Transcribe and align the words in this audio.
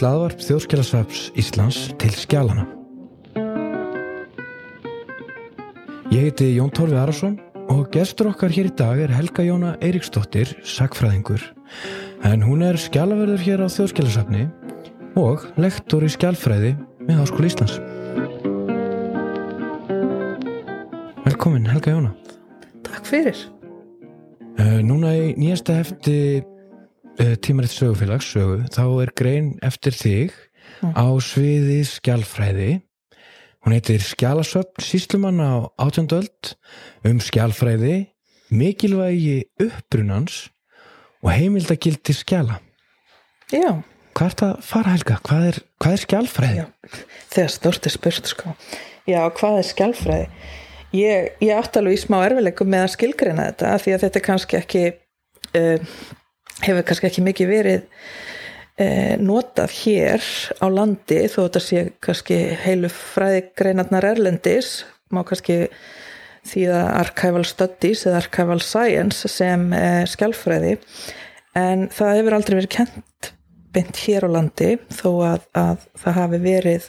hlaðvarp 0.00 0.40
Þjóðskjálasafs 0.42 1.26
Íslands 1.38 1.78
til 2.00 2.10
skjálana. 2.16 2.64
Ég 6.14 6.28
heiti 6.28 6.48
Jón 6.54 6.70
Torfi 6.74 6.96
Arason 6.98 7.36
og 7.72 7.88
gestur 7.94 8.30
okkar 8.30 8.52
hér 8.54 8.68
í 8.70 8.74
dag 8.78 9.00
er 9.02 9.12
Helga 9.14 9.44
Jóna 9.46 9.74
Eiríksdóttir, 9.84 10.52
sagfræðingur. 10.62 11.42
En 12.26 12.44
hún 12.46 12.64
er 12.66 12.78
skjálaverður 12.78 13.42
hér 13.44 13.64
á 13.64 13.68
Þjóðskjálasafni 13.72 14.46
og 15.20 15.44
lektor 15.60 16.06
í 16.06 16.10
skjálfræði 16.14 16.74
með 17.04 17.20
Háskóli 17.22 17.50
Íslands. 17.52 17.78
Velkomin 21.24 21.68
Helga 21.70 21.94
Jóna. 21.96 22.14
Takk 22.86 23.06
fyrir. 23.10 23.44
Uh, 24.54 24.80
núna 24.86 25.14
í 25.18 25.32
nýjasta 25.34 25.80
hefti 25.80 26.18
tímaritt 27.18 27.70
sögufélags 27.74 28.26
sögu, 28.34 28.64
þá 28.74 28.82
er 29.04 29.12
grein 29.16 29.52
eftir 29.62 29.92
þig 29.96 30.32
Mm. 30.82 30.90
á 30.96 31.06
sviði 31.22 31.84
skjálfræði. 31.86 32.70
Hún 33.64 33.72
heitir 33.76 34.00
Skjálasöfn 34.02 34.82
síslumann 34.82 35.38
á 35.40 35.70
átjöndöld 35.80 36.54
um 37.06 37.20
skjálfræði, 37.22 38.08
mikilvægi 38.50 39.44
upprunans 39.62 40.50
og 41.22 41.30
heimildagildi 41.32 42.12
skjala. 42.16 42.58
Já, 43.52 43.82
Hvað 44.14 44.26
er 44.30 44.34
það 44.40 44.58
fara 44.62 44.90
Helga? 44.94 45.14
Hvað 45.26 45.46
er, 45.48 45.56
hvað 45.82 45.92
er 45.96 46.02
skjálfræði? 46.04 46.56
já. 46.58 46.66
þegar 47.34 47.50
stort 47.50 47.86
er 47.86 47.90
spurt 47.90 48.26
sko. 48.30 48.52
Já, 49.10 49.22
hvað 49.30 49.56
er 49.58 49.66
skjálfræði? 49.70 50.26
Ég, 50.94 51.30
ég 51.42 51.56
átti 51.58 51.80
alveg 51.80 51.96
í 51.96 52.02
smá 52.04 52.20
erfileikum 52.28 52.68
með 52.70 52.84
að 52.86 52.92
skilgreina 52.94 53.48
þetta 53.48 53.72
því 53.82 53.94
að 53.96 54.04
þetta 54.04 54.20
er 54.20 54.26
kannski 54.28 54.58
ekki 54.60 54.84
uh, 55.58 55.78
hefur 56.62 56.86
kannski 56.86 57.10
ekki 57.10 57.24
mikið 57.26 57.50
verið 57.50 57.82
uh, 57.82 59.14
notað 59.22 59.74
hér 59.80 60.30
á 60.62 60.66
landi 60.70 61.24
þó 61.32 61.40
þetta 61.42 61.64
sé 61.64 61.84
kannski 62.04 62.40
heilu 62.64 62.90
fræðigreinarnar 62.92 64.08
erlendis 64.14 64.84
má 65.14 65.22
kannski 65.26 65.64
þýða 66.44 66.80
archival 67.00 67.44
studies 67.48 68.04
eða 68.04 68.20
archival 68.22 68.60
science 68.62 69.30
sem 69.32 69.70
uh, 69.72 70.02
skjálfræði. 70.08 70.76
En 71.54 71.88
það 71.94 72.18
hefur 72.18 72.36
aldrei 72.36 72.58
verið 72.58 72.74
kent 72.74 73.32
beint 73.74 73.98
hér 74.04 74.26
á 74.26 74.30
landi 74.30 74.74
þó 74.92 75.08
að, 75.26 75.46
að 75.58 75.86
það 75.98 76.18
hafi 76.18 76.40
verið 76.44 76.88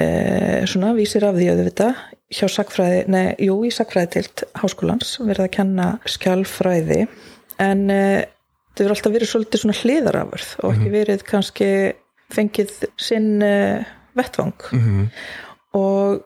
eh, 0.00 0.66
svona 0.68 0.94
vísir 0.96 1.26
af 1.28 1.36
því 1.36 1.48
auðvitað 1.52 2.02
hjá 2.30 2.46
sakfræði, 2.54 3.00
nei, 3.10 3.24
jú, 3.42 3.56
í 3.66 3.72
sakfræði 3.74 4.12
tilt 4.14 4.44
háskólans 4.60 5.16
verið 5.18 5.44
að 5.46 5.54
kenna 5.58 5.88
skjálfræði. 6.08 7.02
En 7.60 7.82
það 8.80 8.88
verið 8.88 8.96
alltaf 8.96 9.14
verið 9.18 9.32
svolítið 9.34 9.62
svona 9.64 9.78
hliðarafurð 9.82 10.50
og 10.64 10.72
ekki 10.74 10.90
verið 10.96 11.22
kannski 11.28 11.70
fengið 12.30 12.74
sinn 13.00 13.30
eh, 13.44 13.86
vettvang 14.18 14.68
Mm 14.72 15.06
og 15.70 16.24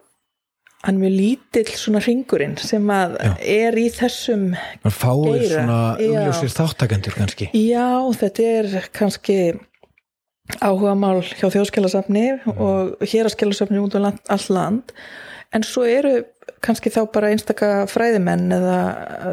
hann 0.85 0.97
er 0.97 1.01
mjög 1.03 1.15
lítill 1.17 1.77
svona 1.81 2.01
ringurinn 2.05 2.57
sem 2.61 2.89
að 2.93 3.15
Já. 3.17 3.31
er 3.55 3.77
í 3.81 3.87
þessum 3.93 4.47
Man 4.53 4.95
fáir 4.95 5.39
Geira, 5.39 5.51
svona 5.53 5.79
já. 5.97 6.09
augljósir 6.09 6.53
þáttakendur 6.53 7.17
kannski. 7.17 7.49
Já, 7.57 7.89
þetta 8.21 8.49
er 8.59 8.89
kannski 8.97 9.39
áhuga 10.61 10.93
mál 10.97 11.23
hjá 11.25 11.47
þjóðskjálasafni 11.55 12.25
og 12.53 13.05
hér 13.05 13.31
að 13.31 13.37
skjálasafni 13.37 13.81
út 13.81 13.97
um 13.97 14.05
land, 14.05 14.21
all 14.29 14.49
land 14.53 14.93
en 15.57 15.65
svo 15.65 15.87
eru 15.89 16.19
kannski 16.65 16.93
þá 16.93 17.03
bara 17.15 17.31
einstaka 17.33 17.71
fræðimenn 17.91 18.53
eða, 18.57 18.79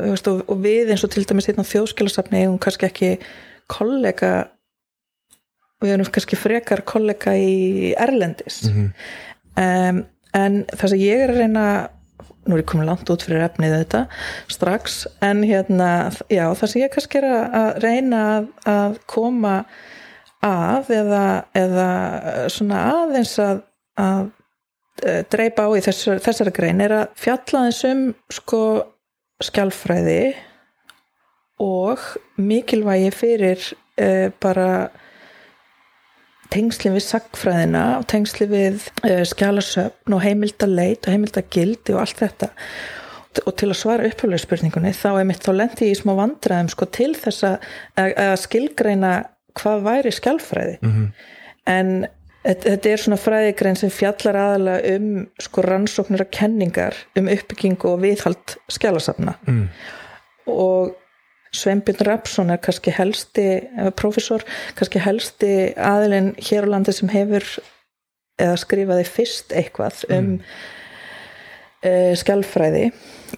veist, 0.07 0.27
og, 0.31 0.44
og 0.51 0.63
við 0.63 0.94
eins 0.94 1.05
og 1.07 1.13
til 1.13 1.25
dæmis 1.27 1.49
hérna 1.49 1.66
á 1.66 1.72
þjóðskjálasafni 1.72 2.44
eigum 2.44 2.59
kannski 2.61 2.88
ekki 2.88 3.11
kollega 3.72 4.31
við 5.81 5.95
erum 5.95 6.11
kannski 6.13 6.38
frekar 6.38 6.83
kollega 6.85 7.33
í 7.38 7.91
Erlendis. 7.97 8.63
Mm 8.69 8.91
um, 9.59 10.03
en 10.38 10.61
það 10.72 10.94
sem 10.94 11.01
ég 11.01 11.23
er 11.25 11.33
að 11.33 11.41
reyna 11.41 11.66
nú 12.47 12.55
er 12.55 12.63
ég 12.63 12.69
komin 12.72 12.88
langt 12.89 13.09
út 13.13 13.23
fyrir 13.25 13.43
efnið 13.45 13.75
þetta 13.83 14.01
strax, 14.49 15.03
en 15.22 15.43
hérna 15.45 16.09
já, 16.31 16.47
það 16.57 16.72
sem 16.72 16.81
ég 16.81 16.93
kannski 16.93 17.19
er 17.19 17.28
að, 17.29 17.67
reyna 17.83 18.22
að, 18.38 18.47
að 18.72 18.95
koma 19.11 19.55
að 20.41 20.93
eða, 20.97 21.25
eða 21.57 21.89
svona 22.49 22.79
aðeins 22.95 23.35
að, 23.43 23.61
að 24.01 24.31
dreipa 25.31 25.66
á 25.66 25.69
í 25.74 25.81
þessar, 25.81 26.19
þessari 26.22 26.52
grein 26.53 26.81
er 26.84 26.94
að 26.94 27.13
fjalla 27.18 27.68
þessum 27.69 28.02
sko 28.29 28.62
skjálfræði 29.41 30.34
og 31.62 32.02
mikilvægi 32.41 33.12
fyrir 33.13 33.63
uh, 34.02 34.29
bara 34.41 34.69
tengsli 36.52 36.91
við 36.91 37.06
sagfræðina 37.06 37.84
og 38.00 38.07
tengsli 38.12 38.47
við 38.52 38.88
uh, 39.06 39.22
skjálasöfn 39.28 40.18
og 40.18 40.24
heimildaleit 40.25 41.06
og 41.06 41.16
heimildagildi 41.16 41.96
og 41.96 42.03
allt 42.06 42.23
þetta 42.25 42.52
og 43.47 43.53
til 43.56 43.69
að 43.69 43.78
svara 43.79 44.08
upphjóðlega 44.09 44.44
spurningunni 44.44 44.91
þá 44.97 45.12
er 45.13 45.28
mitt 45.29 45.46
þá 45.46 45.53
lendi 45.56 45.88
ég 45.88 45.96
í 45.96 46.00
smá 46.02 46.12
vandræðum 46.18 46.72
sko, 46.73 46.88
til 46.91 47.13
þess 47.16 47.46
að, 47.47 47.69
skilgreina 48.41 49.12
hvað 49.56 49.85
væri 49.85 50.12
skjálfræði 50.12 50.73
-hmm. 50.81 51.06
en 51.72 51.94
þetta 52.41 52.90
er 52.90 53.02
svona 53.02 53.19
fræðigrein 53.22 53.78
sem 53.78 53.91
fjallar 53.94 54.40
aðalega 54.40 54.96
um 54.96 55.09
sko 55.41 55.63
rannsóknir 55.66 56.24
og 56.25 56.31
kenningar 56.34 56.97
um 57.19 57.29
uppbyggingu 57.29 57.91
og 57.91 58.02
viðhald 58.02 58.56
skjálasafna 58.72 59.35
mm. 59.46 59.63
og 60.50 60.97
Sveinbjörn 61.52 62.07
Rapsson 62.07 62.53
er 62.53 62.62
kannski 62.63 62.94
helsti 62.96 63.44
eða 63.59 63.91
prófessor, 64.00 64.46
kannski 64.78 65.02
helsti 65.03 65.50
aðilinn 65.75 66.31
hér 66.40 66.63
á 66.63 66.72
landi 66.72 66.96
sem 66.96 67.12
hefur 67.12 67.44
eða 68.40 68.56
skrifaði 68.58 69.03
fyrst 69.09 69.52
eitthvað 69.53 70.06
um 70.08 70.29
mm. 70.31 70.40
uh, 71.85 72.13
skjálfræði 72.18 72.88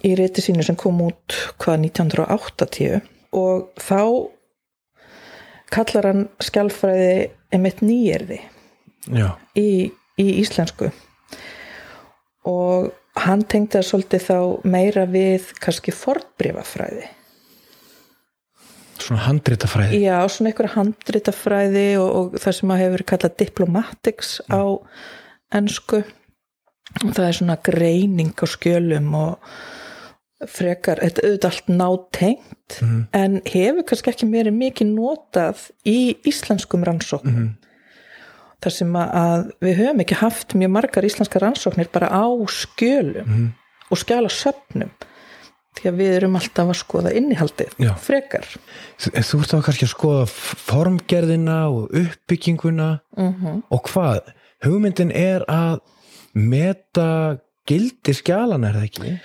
í 0.06 0.14
riti 0.16 0.46
sínu 0.46 0.64
sem 0.64 0.78
kom 0.80 1.02
út 1.04 1.36
hvað 1.60 1.90
1980 1.90 3.02
og 3.34 3.68
þá 3.82 4.00
kallar 5.74 6.12
hann 6.12 6.26
skjálfræði 6.40 7.14
einmitt 7.52 7.82
nýjerði 7.84 8.40
Já. 8.40 8.53
Í, 9.56 9.92
í 10.20 10.26
íslensku. 10.40 10.90
Og 12.44 12.92
hann 13.24 13.44
tengdi 13.48 13.78
það 13.78 13.86
svolítið 13.88 14.24
þá 14.28 14.38
meira 14.68 15.04
við 15.06 15.52
kannski 15.62 15.94
fornbrifafræði 15.94 17.10
Svona 19.04 19.24
handritafræði. 19.26 19.98
Já, 20.04 20.20
svona 20.30 20.52
einhverja 20.52 20.76
handritafræði 20.78 21.86
og, 22.00 22.10
og 22.14 22.36
það 22.40 22.54
sem 22.58 22.70
að 22.72 22.82
hefur 22.84 23.02
kallað 23.10 23.38
diplomatics 23.42 24.30
á 24.48 24.62
ennsku 25.58 26.04
það 27.02 27.24
er 27.26 27.36
svona 27.38 27.56
greining 27.66 28.30
á 28.38 28.46
skjölum 28.48 29.10
og 29.18 29.50
frekar, 30.50 31.00
þetta 31.02 31.22
er 31.22 31.28
auðvitað 31.30 31.50
allt 31.50 31.68
nátengt 31.72 32.78
Mhm. 32.80 33.00
en 33.12 33.40
hefur 33.44 33.84
kannski 33.88 34.10
ekki 34.12 34.26
meiri 34.30 34.52
mikið 34.54 34.94
notað 34.94 35.68
í 35.84 36.16
íslenskum 36.24 36.84
rannsóknum. 36.86 37.34
Mm 37.34 37.54
þar 38.62 38.70
sem 38.70 38.92
að- 38.92 39.14
að 39.14 39.50
við 39.62 39.74
höfum 39.80 40.00
ekki 40.04 40.20
haft 40.20 40.54
mjög 40.54 40.70
margar 40.70 41.04
íslenskar 41.08 41.42
rannsóknir 41.42 41.88
bara 41.92 42.08
á 42.08 42.26
skjölum 42.46 43.26
-hmm. 43.26 43.48
og 43.90 43.98
skjalasöfnum 43.98 44.90
því 45.74 45.88
að 45.90 45.96
við 45.98 46.12
erum 46.16 46.36
alltaf 46.38 46.68
að 46.70 46.78
skoða 46.78 47.12
innihaldið 47.18 47.72
Já. 47.82 47.94
frekar 47.98 48.46
Þú, 48.98 49.10
ert 49.14 49.50
þá 49.50 49.62
kannski 49.62 49.84
að 49.84 49.94
skoða 49.96 50.26
formgerðina 50.28 51.58
og 51.68 51.90
uppbygginguna 51.90 53.00
mm 53.16 53.62
og 53.70 53.82
hvað? 53.90 54.20
Hugmyndin 54.64 55.10
er 55.12 55.44
að 55.48 55.80
meta 56.34 57.38
gildi 57.68 58.14
skjalan 58.14 58.64
er 58.64 58.78
það 58.78 58.86
ekki? 58.88 59.18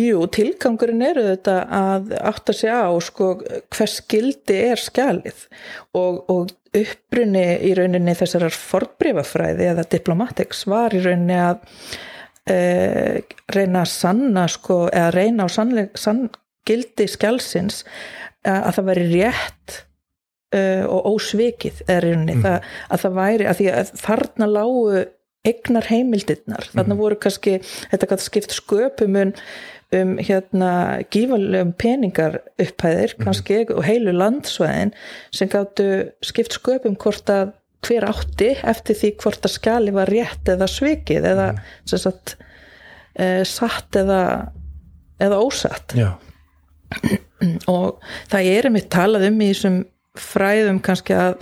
Jú, 0.00 0.22
tilgangurinn 0.32 1.02
eru 1.04 1.22
þetta 1.26 1.56
að 1.68 2.12
átta 2.16 2.54
sig 2.56 2.70
á 2.72 2.88
sko, 3.04 3.34
hvers 3.74 3.98
gildi 4.08 4.56
er 4.70 4.80
skjalið 4.80 5.42
og, 5.92 6.22
og 6.32 6.54
upprunni 6.76 7.44
í 7.68 7.74
rauninni 7.76 8.14
þessarar 8.16 8.54
forbrifafræði 8.56 9.68
eða 9.74 9.84
diplomatics 9.92 10.64
var 10.70 10.94
í 10.96 11.02
rauninni 11.04 11.36
að 11.36 11.60
e, 12.48 12.58
reyna 13.52 13.84
að 13.84 13.92
sanna 13.92 14.46
sko, 14.50 14.86
eða 14.88 15.10
reyna 15.14 15.46
á 15.46 15.48
sannleik, 15.52 15.98
sann 16.00 16.28
gildi 16.68 17.08
skjalsins 17.10 17.82
að, 18.46 18.58
að 18.58 18.76
það 18.76 18.88
væri 18.90 19.08
rétt 19.12 19.78
uh, 20.54 20.84
og 20.86 21.08
ósvikið 21.16 21.82
er 21.90 22.06
í 22.06 22.12
rauninni 22.14 22.38
það, 22.42 22.70
að 22.88 23.04
það 23.04 23.18
væri, 23.18 23.48
að 23.50 23.60
því 23.60 23.68
að 23.72 23.92
þarna 24.02 24.48
lágu 24.52 25.02
eignar 25.46 25.88
heimildirnar 25.90 26.68
þarna 26.70 26.96
voru 26.98 27.18
kannski, 27.20 27.58
þetta 27.90 28.10
gæti 28.12 28.26
skipt 28.26 28.54
sköpum 28.54 29.18
um, 29.18 29.32
um 29.98 30.14
hérna 30.22 30.72
gífalegum 31.12 31.72
peningar 31.78 32.38
upphæðir 32.62 33.16
kannski 33.20 33.64
og 33.74 33.82
heilu 33.86 34.14
landsvæðin 34.14 34.94
sem 35.34 35.50
gáttu 35.52 35.88
skipt 36.24 36.56
sköpum 36.58 36.96
hvort 37.02 37.32
að 37.32 37.52
hver 37.82 38.06
átti 38.06 38.52
eftir 38.62 38.98
því 38.98 39.12
hvort 39.24 39.46
að 39.46 39.56
skjali 39.56 39.94
var 39.94 40.10
rétt 40.12 40.48
eða 40.52 40.68
svikið 40.70 41.26
eða 41.32 41.48
sem 41.90 41.98
sagt 41.98 42.36
e, 43.18 43.42
satt 43.48 43.98
eða 43.98 44.22
eða 45.22 45.38
ósatt. 45.42 45.94
Já. 45.98 46.14
og 47.72 48.02
það 48.30 48.50
er 48.54 48.68
einmitt 48.68 48.90
talað 48.92 49.28
um 49.30 49.42
í 49.42 49.50
þessum 49.52 49.78
fræðum 50.18 50.80
kannski 50.84 51.16
að, 51.16 51.38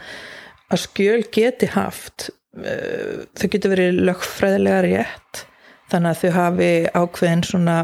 að 0.71 0.85
skjöl 0.85 1.23
geti 1.35 1.71
haft 1.75 2.31
þau 2.51 3.47
getur 3.53 3.75
verið 3.75 4.01
lögfræðilega 4.09 4.81
rétt 4.87 5.45
þannig 5.91 6.11
að 6.11 6.21
þau 6.23 6.33
hafi 6.37 6.73
ákveðin 6.95 7.47
svona 7.47 7.77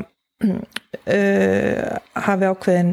uh, 0.47 1.97
hafi 2.27 2.51
ákveðin 2.51 2.93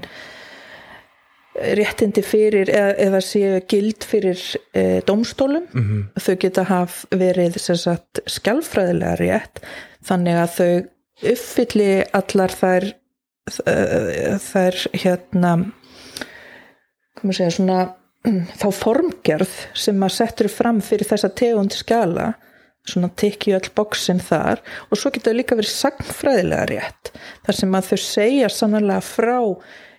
réttindi 1.78 2.24
fyrir 2.25 2.70
eða, 2.74 2.94
eða 2.98 3.22
séu 3.25 3.60
gild 3.70 4.06
fyrir 4.10 4.40
uh, 4.74 5.00
dómstólum 5.06 5.68
mm 5.70 5.84
-hmm. 5.84 6.04
þau 6.22 6.36
geta 6.42 6.64
haf 6.70 7.04
verið 7.12 7.58
sagt, 7.62 8.22
skjálfræðilega 8.26 9.16
rétt 9.22 9.64
þannig 10.06 10.42
að 10.44 10.58
þau 10.58 10.74
uppfylli 11.34 11.92
allar 12.14 12.54
þær 12.54 12.94
þær 13.54 14.76
hérna 14.94 15.52
komum 17.18 17.34
að 17.34 17.38
segja 17.38 17.56
svona 17.58 17.80
þá 18.62 18.68
formgerð 18.75 19.54
sem 19.86 20.04
að 20.06 20.16
settur 20.18 20.52
fram 20.52 20.81
fyrir 20.84 21.10
þessa 21.10 21.31
tegund 21.36 21.75
skala 21.75 22.34
svona 22.88 23.08
tikki 23.16 23.54
öll 23.56 23.70
bóksin 23.75 24.20
þar 24.20 24.60
og 24.90 25.00
svo 25.00 25.12
getur 25.14 25.31
það 25.31 25.40
líka 25.40 25.56
verið 25.56 25.72
sagnfræðilega 25.72 26.66
rétt 26.72 27.14
þar 27.46 27.60
sem 27.60 27.78
að 27.78 27.90
þau 27.90 28.00
segja 28.04 28.50
sannlega 28.52 29.06
frá 29.08 29.38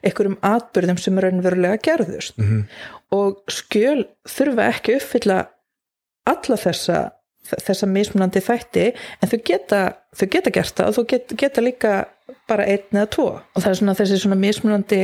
einhverjum 0.05 0.37
atbyrðum 0.45 1.01
sem 1.01 1.21
raunverulega 1.25 1.81
gerðust 1.81 2.39
Mm 2.39 2.45
-hmm. 2.45 2.65
og 3.11 3.41
skjöl 3.49 4.05
þurfa 4.29 4.69
ekki 4.69 4.97
uppfylla 4.99 5.39
alla 6.27 6.57
þessa 6.57 7.11
þessa 7.45 7.87
mismunandi 7.87 8.41
þætti 8.41 8.85
en 9.21 9.29
þau 9.29 9.41
geta, 9.45 9.81
þau 10.17 10.29
geta 10.33 10.51
gert 10.51 10.77
það 10.79 10.89
og 10.89 10.95
þau 10.95 11.07
geta, 11.13 11.37
geta 11.37 11.65
líka 11.65 11.93
bara 12.49 12.65
einn 12.65 12.97
eða 12.97 13.11
tvo 13.13 13.27
og 13.41 13.63
það 13.63 13.71
er 13.71 13.81
svona 13.81 13.97
þessi 13.99 14.21
svona 14.23 14.41
mismunandi 14.41 15.01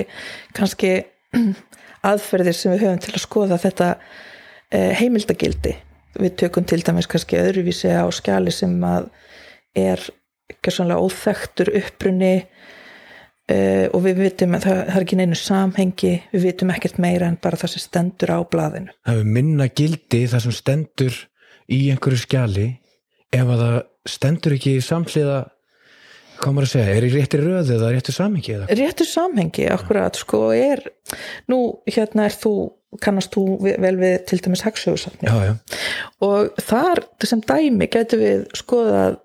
kannski 0.56 0.93
aðferðir 2.06 2.56
sem 2.56 2.75
við 2.75 2.85
höfum 2.87 3.02
til 3.05 3.14
að 3.14 3.25
skoða 3.25 3.61
þetta 3.61 3.91
eh, 3.97 4.93
heimildagildi. 5.00 5.75
Við 6.20 6.37
tökum 6.43 6.67
til 6.67 6.81
dæmis 6.82 7.08
kannski 7.11 7.38
öðruvísi 7.38 7.93
á 7.94 8.06
skjali 8.14 8.52
sem 8.55 8.73
að 8.87 9.11
er 9.79 10.02
ekki 10.50 10.73
svona 10.75 10.99
óþektur 10.99 11.70
upprunni 11.79 12.35
uh, 12.43 13.87
og 13.94 14.02
við 14.06 14.25
vitum 14.25 14.56
að 14.58 14.67
það, 14.67 14.81
það 14.88 14.97
er 14.97 15.06
ekki 15.06 15.19
neinu 15.20 15.38
samhengi 15.38 16.12
við 16.32 16.47
vitum 16.49 16.73
ekkert 16.75 16.99
meira 17.02 17.29
en 17.31 17.38
bara 17.43 17.61
það 17.61 17.75
sem 17.75 17.85
stendur 17.85 18.35
á 18.35 18.38
blaðinu. 18.50 18.94
Það 19.06 19.20
hefur 19.20 19.32
minna 19.38 19.69
gildi 19.70 20.25
það 20.32 20.44
sem 20.47 20.56
stendur 20.58 21.23
í 21.70 21.81
einhverju 21.93 22.25
skjali 22.25 22.67
ef 23.31 23.47
að 23.47 23.62
það 23.62 23.79
stendur 24.11 24.56
ekki 24.56 24.76
samhliða 24.82 25.41
hvað 26.40 26.54
maður 26.56 26.69
að 26.69 26.72
segja, 26.75 26.96
er 26.96 27.06
í 27.06 27.10
rétti 27.14 27.40
röðu 27.40 27.75
eða 27.76 27.90
réttu 27.94 28.12
samhengi 28.16 28.54
eða? 28.56 28.69
réttur 28.81 29.08
samhengi, 29.10 29.66
akkurat 29.75 30.16
sko 30.20 30.40
er, 30.56 30.82
nú 31.50 31.58
hérna 31.90 32.26
er 32.28 32.37
þú 32.40 32.52
kannast 33.04 33.31
þú 33.37 33.44
vel 33.62 33.96
við 34.00 34.16
til 34.26 34.40
dæmis 34.42 34.64
hagsögursafni 34.66 35.31
og 36.26 36.56
þar 36.66 37.04
sem 37.28 37.40
dæmi 37.46 37.87
getur 37.92 38.19
við 38.25 38.40
skoðað 38.58 39.20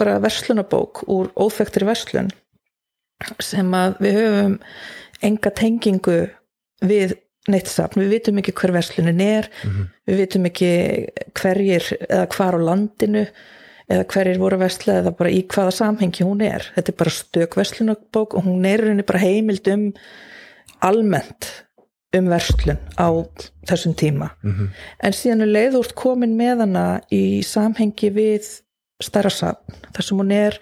bara 0.00 0.18
verslunabók 0.22 1.04
úr 1.08 1.30
óþekktri 1.40 1.86
verslun 1.88 2.28
sem 3.42 3.72
að 3.74 3.96
við 4.04 4.18
höfum 4.20 4.58
enga 5.26 5.50
tengingu 5.50 6.18
við 6.84 7.16
neitt 7.48 7.66
safn, 7.72 8.02
við 8.04 8.12
vitum 8.18 8.38
ekki 8.42 8.52
hver 8.60 8.74
verslunin 8.76 9.20
er 9.24 9.48
Mhm. 9.64 9.88
við 10.06 10.16
vitum 10.20 10.46
ekki 10.50 10.70
hverjir 11.40 11.86
eða 12.10 12.26
hvar 12.36 12.54
á 12.54 12.60
landinu 12.60 13.24
eða 13.88 14.04
hverjir 14.12 14.38
voru 14.42 14.56
að 14.58 14.64
versla 14.66 14.98
eða 15.02 15.12
bara 15.16 15.30
í 15.32 15.42
hvaða 15.48 15.72
samhengi 15.78 16.24
hún 16.26 16.42
er 16.44 16.66
þetta 16.74 16.92
er 16.92 16.98
bara 16.98 17.10
stök 17.14 17.56
verslunabók 17.56 18.34
og 18.36 18.44
hún 18.44 18.66
er 18.68 18.82
rauninni 18.84 19.06
bara 19.08 19.22
heimild 19.22 19.68
um 19.72 19.86
almennt 20.84 21.48
um 22.16 22.28
verslun 22.32 22.78
á 22.96 23.08
þessum 23.68 23.94
tíma 24.00 24.30
Mhm. 24.44 24.68
en 25.02 25.12
síðan 25.12 25.42
er 25.42 25.52
leið 25.56 25.74
úr 25.80 25.92
komin 25.94 26.36
með 26.36 26.58
hana 26.64 27.00
í 27.12 27.40
samhengi 27.44 28.10
við 28.14 28.46
stærra 29.02 29.30
safn, 29.30 29.74
þar 29.94 30.02
sem 30.04 30.18
hún 30.18 30.32
er 30.32 30.58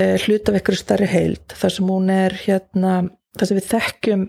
uh, 0.00 0.16
hlut 0.26 0.48
af 0.48 0.54
einhverju 0.58 0.80
stærri 0.82 1.06
heild 1.06 1.46
þar 1.54 1.70
sem 1.70 1.86
hún 1.86 2.10
er 2.10 2.30
hérna 2.46 3.10
þar 3.38 3.46
sem 3.48 3.56
við 3.60 3.68
þekkjum 3.70 4.24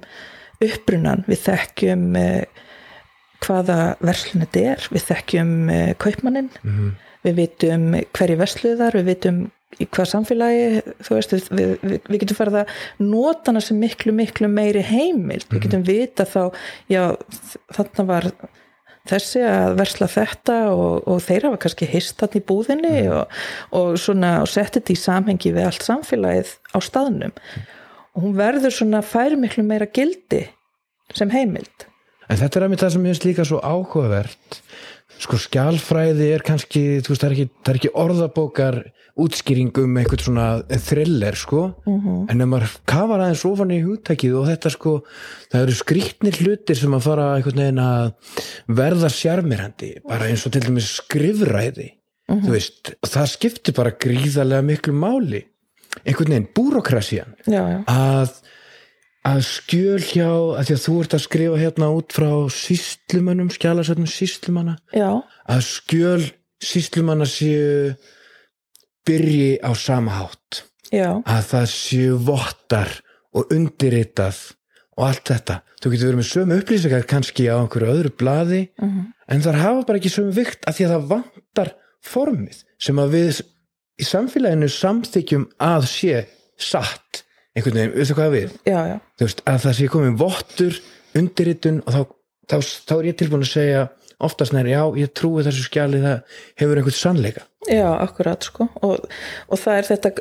upprunan 0.65 1.25
við 1.27 1.41
þekkjum 1.49 2.05
uh, 2.15 2.43
hvaða 3.45 3.79
verslun 4.01 4.45
þetta 4.45 4.63
er 4.75 4.87
við 4.93 5.03
þekkjum 5.09 5.51
uh, 5.69 5.93
kaupmannin 5.99 6.49
Mhm. 6.63 6.93
Við 7.25 7.37
vitum 7.41 7.91
hverju 8.15 8.39
versluðar 8.39 8.97
við 8.99 9.11
vitum 9.13 9.45
í 9.81 9.87
hvað 9.91 10.11
samfélagi 10.11 10.67
þú 11.03 11.17
veist, 11.17 11.33
við, 11.35 11.71
við, 11.83 11.95
við 12.07 12.21
getum 12.23 12.37
farið 12.37 12.59
að 12.61 12.75
nota 13.03 13.51
hana 13.51 13.63
sem 13.63 13.79
miklu, 13.79 14.13
miklu 14.15 14.49
meiri 14.51 14.83
heimild. 14.85 15.47
Við 15.51 15.65
getum 15.65 15.87
vita 15.87 16.27
þá 16.29 16.41
já, 16.91 17.01
þarna 17.75 18.07
var 18.07 18.29
þessi 19.09 19.41
að 19.45 19.75
versla 19.81 20.09
þetta 20.09 20.57
og, 20.73 20.93
og 21.11 21.21
þeir 21.25 21.49
hafa 21.49 21.61
kannski 21.65 21.89
hist 21.89 22.17
þarna 22.21 22.39
í 22.39 22.45
búðinni 22.51 22.93
og, 23.13 23.41
og 23.77 23.97
svona 24.01 24.37
og 24.43 24.49
setti 24.51 24.79
þetta 24.79 24.95
í 24.95 25.01
samhengi 25.03 25.53
við 25.55 25.69
allt 25.69 25.85
samfélagið 25.85 26.55
á 26.73 26.77
staðnum. 26.83 27.35
Og 28.15 28.23
hún 28.23 28.37
verður 28.37 28.73
svona 28.73 29.03
færi 29.05 29.37
miklu 29.39 29.65
meira 29.67 29.89
gildi 29.91 30.45
sem 31.13 31.31
heimild. 31.33 31.89
En 32.31 32.39
þetta 32.39 32.59
er 32.59 32.65
að 32.65 32.71
mér 32.71 32.81
það 32.81 32.93
sem 32.95 33.03
ég 33.05 33.13
finnst 33.13 33.27
líka 33.27 33.45
svo 33.45 33.59
áhugavert 33.61 34.61
sko 35.19 35.37
skjálfræði 35.39 36.27
er 36.35 36.43
kannski 36.45 36.81
þú 37.03 37.13
veist, 37.13 37.21
það 37.23 37.29
er 37.29 37.35
ekki, 37.35 37.49
það 37.63 37.71
er 37.73 37.79
ekki 37.79 37.91
orðabókar 38.03 38.77
útskýring 39.15 39.69
um 39.79 39.93
eitthvað 40.01 40.23
svona 40.25 40.45
thriller 40.83 41.35
sko, 41.39 41.61
Mhm. 41.87 42.25
en 42.29 42.41
ef 42.41 42.47
maður 42.51 42.73
kafar 42.85 43.21
aðeins 43.23 43.45
ofan 43.47 43.71
í 43.71 43.79
hugtækið 43.85 44.33
og 44.35 44.47
þetta 44.49 44.71
sko 44.73 45.03
það 45.51 45.61
eru 45.61 45.71
skrýtnir 45.79 46.35
hlutir 46.41 46.75
sem 46.75 46.91
að 46.91 47.01
fara 47.07 47.27
einhvern 47.37 47.61
veginn 47.63 47.79
að 47.79 48.13
verða 48.67 49.09
sjarmirandi, 49.09 49.93
bara 50.07 50.25
eins 50.27 50.45
og 50.45 50.51
til 50.51 50.61
dæmis 50.67 50.89
skrifræði, 50.99 51.91
þú 52.29 52.49
veist 52.51 52.93
það 53.05 53.31
skiptir 53.37 53.73
bara 53.73 53.91
gríðarlega 53.91 54.65
miklu 54.67 54.93
máli, 54.93 55.45
einhvern 56.05 56.33
veginn 56.35 56.51
já, 57.47 57.85
að 57.87 58.41
að 59.25 59.39
skjöl 59.47 60.01
hjá, 60.05 60.29
að 60.59 60.67
því 60.67 60.75
að 60.75 60.83
þú 60.83 60.95
ert 61.01 61.15
að 61.17 61.23
skrifa 61.23 61.61
hérna 61.61 61.89
út 61.95 62.15
frá 62.15 62.29
síslumönnum 62.53 63.49
skjálasöfnum 63.53 64.09
síslumanna 64.09 64.75
að 64.93 65.63
skjöl 65.65 66.27
síslumanna 66.61 67.27
séu 67.29 67.95
byrji 69.05 69.57
á 69.65 69.71
sama 69.77 70.19
hátt. 70.21 70.63
Já, 70.93 71.17
að 71.25 71.41
það 71.49 71.65
séu 71.73 72.19
vottar 72.27 72.91
og 73.35 73.49
undirritað 73.53 74.37
og 74.95 75.09
allt 75.09 75.33
þetta. 75.33 75.57
Þú 75.81 75.91
getur 75.91 76.09
verið 76.09 76.19
með 76.21 76.29
sömu 76.29 76.59
upplýsingar 76.61 77.09
kannski 77.09 77.49
á 77.51 77.57
einhverju 77.57 77.91
öðru 77.91 78.13
blaði 78.15 78.61
mhm, 78.79 79.09
en 79.27 79.43
það 79.43 79.61
hafa 79.63 79.83
bara 79.89 79.99
ekki 79.99 80.13
sömu 80.13 80.35
vikt 80.37 80.69
að 80.69 80.77
því 80.77 80.87
að 80.87 80.93
það 80.93 81.09
vantar 81.11 81.73
formið 82.05 82.61
sem 82.85 83.01
að 83.01 83.17
við 83.17 83.41
í 83.95 84.07
samfélaginu 84.07 84.69
samþykjum 84.71 85.45
að 85.65 85.87
sé 85.89 86.23
satt 86.61 87.24
einhvern 87.55 87.79
veginn, 87.79 87.95
veistu 87.95 88.17
hvað 88.17 88.35
við? 88.35 88.55
Já, 88.67 88.79
já. 88.91 88.95
Þú 89.15 89.27
veist, 89.29 89.43
að 89.47 89.61
það 89.65 89.77
sé 89.79 89.89
komin 89.93 90.19
vottur 90.19 90.79
undirritun 91.15 91.81
og 91.85 91.95
þá, 91.95 92.01
þá, 92.51 92.57
þá 92.89 92.95
er 92.97 93.09
ég 93.09 93.19
tilbúin 93.21 93.45
að 93.45 93.53
segja 93.53 93.85
oftast 94.25 94.55
nær, 94.55 94.67
já, 94.69 94.81
ég 94.99 95.11
trúi 95.15 95.43
þessu 95.45 95.65
skjali 95.65 95.99
það 96.03 96.37
hefur 96.61 96.79
einhvern 96.79 96.97
sannleika. 96.99 97.43
Já, 97.67 97.89
akkurat 97.97 98.45
sko. 98.45 98.69
Og, 98.85 99.09
og 99.49 99.59
það 99.59 99.79
er 99.79 99.89
þetta 99.89 100.13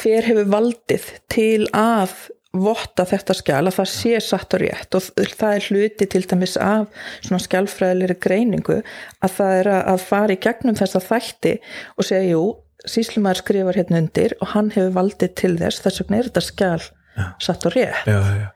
hver 0.00 0.28
hefur 0.28 0.52
valdið 0.52 1.08
til 1.32 1.64
að 1.76 2.14
votta 2.50 3.04
þetta 3.06 3.34
skjal 3.38 3.62
að 3.68 3.76
það 3.76 3.90
sé 3.92 4.20
satt 4.26 4.56
og 4.56 4.62
rétt? 4.64 4.96
Og 4.98 5.28
það 5.38 5.52
er 5.54 5.68
hluti 5.68 6.08
til 6.10 6.24
dæmis 6.32 6.56
af 6.60 6.88
svona 7.20 7.42
skjálfræðilegri 7.44 8.18
greiningu 8.24 8.80
að 9.22 9.36
það 9.36 9.60
er 9.60 9.70
að 9.78 10.02
fara 10.08 10.34
í 10.34 10.40
gegnum 10.42 10.78
þessa 10.78 11.02
þætti 11.04 11.54
og 11.94 12.08
segja, 12.08 12.34
jú, 12.34 12.44
síslumæður 12.88 13.42
skrifar 13.42 13.80
hérna 13.80 14.00
undir 14.04 14.36
og 14.40 14.54
hann 14.54 14.70
hefur 14.74 14.96
valdið 14.96 15.36
til 15.42 15.52
þess 15.60 15.84
þess 15.84 16.02
vegna 16.02 16.18
er 16.20 16.30
þetta 16.30 16.46
skjal 16.46 16.80
Já. 16.80 17.24
satt 17.42 17.66
og 17.66 17.74
rétt. 17.76 18.06
Já, 18.08 18.20
já, 18.38 18.48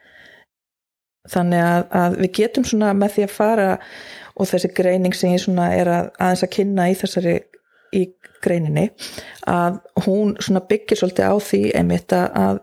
þannig 1.32 1.64
að, 1.64 1.86
að 2.00 2.18
við 2.20 2.30
getum 2.38 2.66
svona 2.68 2.92
með 2.96 3.16
því 3.16 3.24
að 3.26 3.34
fara 3.34 3.68
og 4.34 4.50
þessi 4.50 4.70
greining 4.76 5.16
sem 5.16 5.32
ég 5.32 5.44
svona 5.44 5.70
er 5.76 5.90
að 5.90 6.10
aðeins 6.18 6.44
að 6.46 6.52
kynna 6.56 6.88
í 6.90 6.96
þessari 7.00 7.34
í 7.94 8.02
greininni 8.44 8.88
að 9.48 9.78
hún 10.04 10.34
svona 10.42 10.64
byggir 10.68 11.00
svolítið 11.00 11.30
á 11.30 11.36
því 11.46 11.62
einmitt 11.78 12.14
að, 12.16 12.58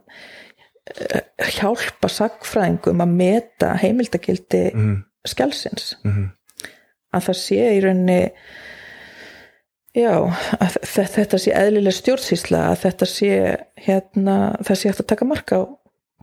eh, 0.91 1.24
hjálpa 1.56 2.12
sagfræðingum 2.12 3.01
að 3.01 3.15
meta 3.24 3.72
heimildagildi 3.82 4.65
mm, 4.75 5.00
skjálsins 5.32 5.96
mm, 6.06 6.27
að 7.15 7.30
það 7.30 7.39
sé 7.41 7.63
í 7.77 7.82
rauninni 7.86 8.22
já, 9.98 10.13
að 10.60 10.77
þe- 10.88 11.10
þetta 11.15 11.39
sé 11.43 11.53
eðlileg 11.57 11.95
stjórnsýsla 11.98 12.62
að 12.71 12.79
þetta 12.86 13.10
sé 13.10 13.31
hérna, 13.88 14.38
það 14.63 14.79
sé 14.79 14.89
hægt 14.91 15.03
að 15.03 15.10
taka 15.13 15.25
marka 15.29 15.60
á 15.60 15.63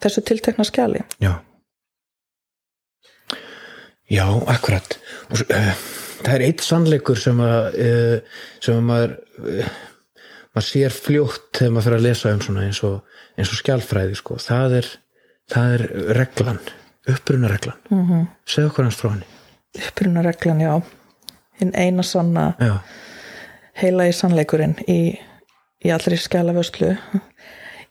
þessu 0.02 0.24
tiltekna 0.24 0.64
skjali. 0.68 1.04
Já. 1.20 1.32
Já, 4.08 4.24
akkurat. 4.48 4.96
Og, 5.28 5.42
uh, 5.52 5.72
það 6.24 6.34
er 6.34 6.44
eitt 6.46 6.64
sannleikur 6.64 7.18
sem 7.20 7.40
að 7.44 7.76
uh, 7.84 8.40
sem 8.64 8.78
að 8.78 8.86
maður 8.88 9.16
uh, 9.42 9.72
maður 10.56 10.68
sér 10.70 10.94
fljótt 10.96 11.50
þegar 11.58 11.74
maður 11.74 11.86
fyrir 11.88 11.98
að 11.98 12.06
lesa 12.06 12.32
um 12.32 12.40
svona 12.46 12.64
eins 12.66 12.80
og, 12.88 13.02
eins 13.36 13.52
og 13.52 13.60
skjálfræði 13.60 14.16
sko. 14.18 14.38
það 14.42 14.78
er, 14.80 14.88
það 15.52 15.74
er 15.76 15.84
reglan 16.16 16.62
upprunareglan. 17.08 17.76
Mm 17.90 18.06
-hmm. 18.06 18.24
segð 18.46 18.70
okkur 18.70 18.84
hans 18.84 18.96
frá 19.00 19.10
henni. 19.10 19.28
Upprunareglan, 19.88 20.60
já. 20.60 20.82
Hinn 21.60 21.74
eina 21.74 22.02
sanna. 22.02 22.54
Já, 22.60 22.78
heila 23.78 24.08
í 24.08 24.14
sannleikurinn 24.16 24.76
í, 24.90 25.00
í 25.84 25.92
allri 25.94 26.18
skjálaföslu 26.20 26.94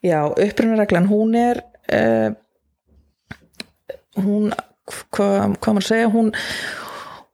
já, 0.06 0.20
upprunareglan 0.28 1.10
hún 1.10 1.36
er 1.40 1.62
uh, 1.94 2.32
hún 4.18 4.52
hvað 4.88 5.58
hva 5.60 5.74
maður 5.76 5.88
segja? 5.88 6.10
Hún, 6.14 6.32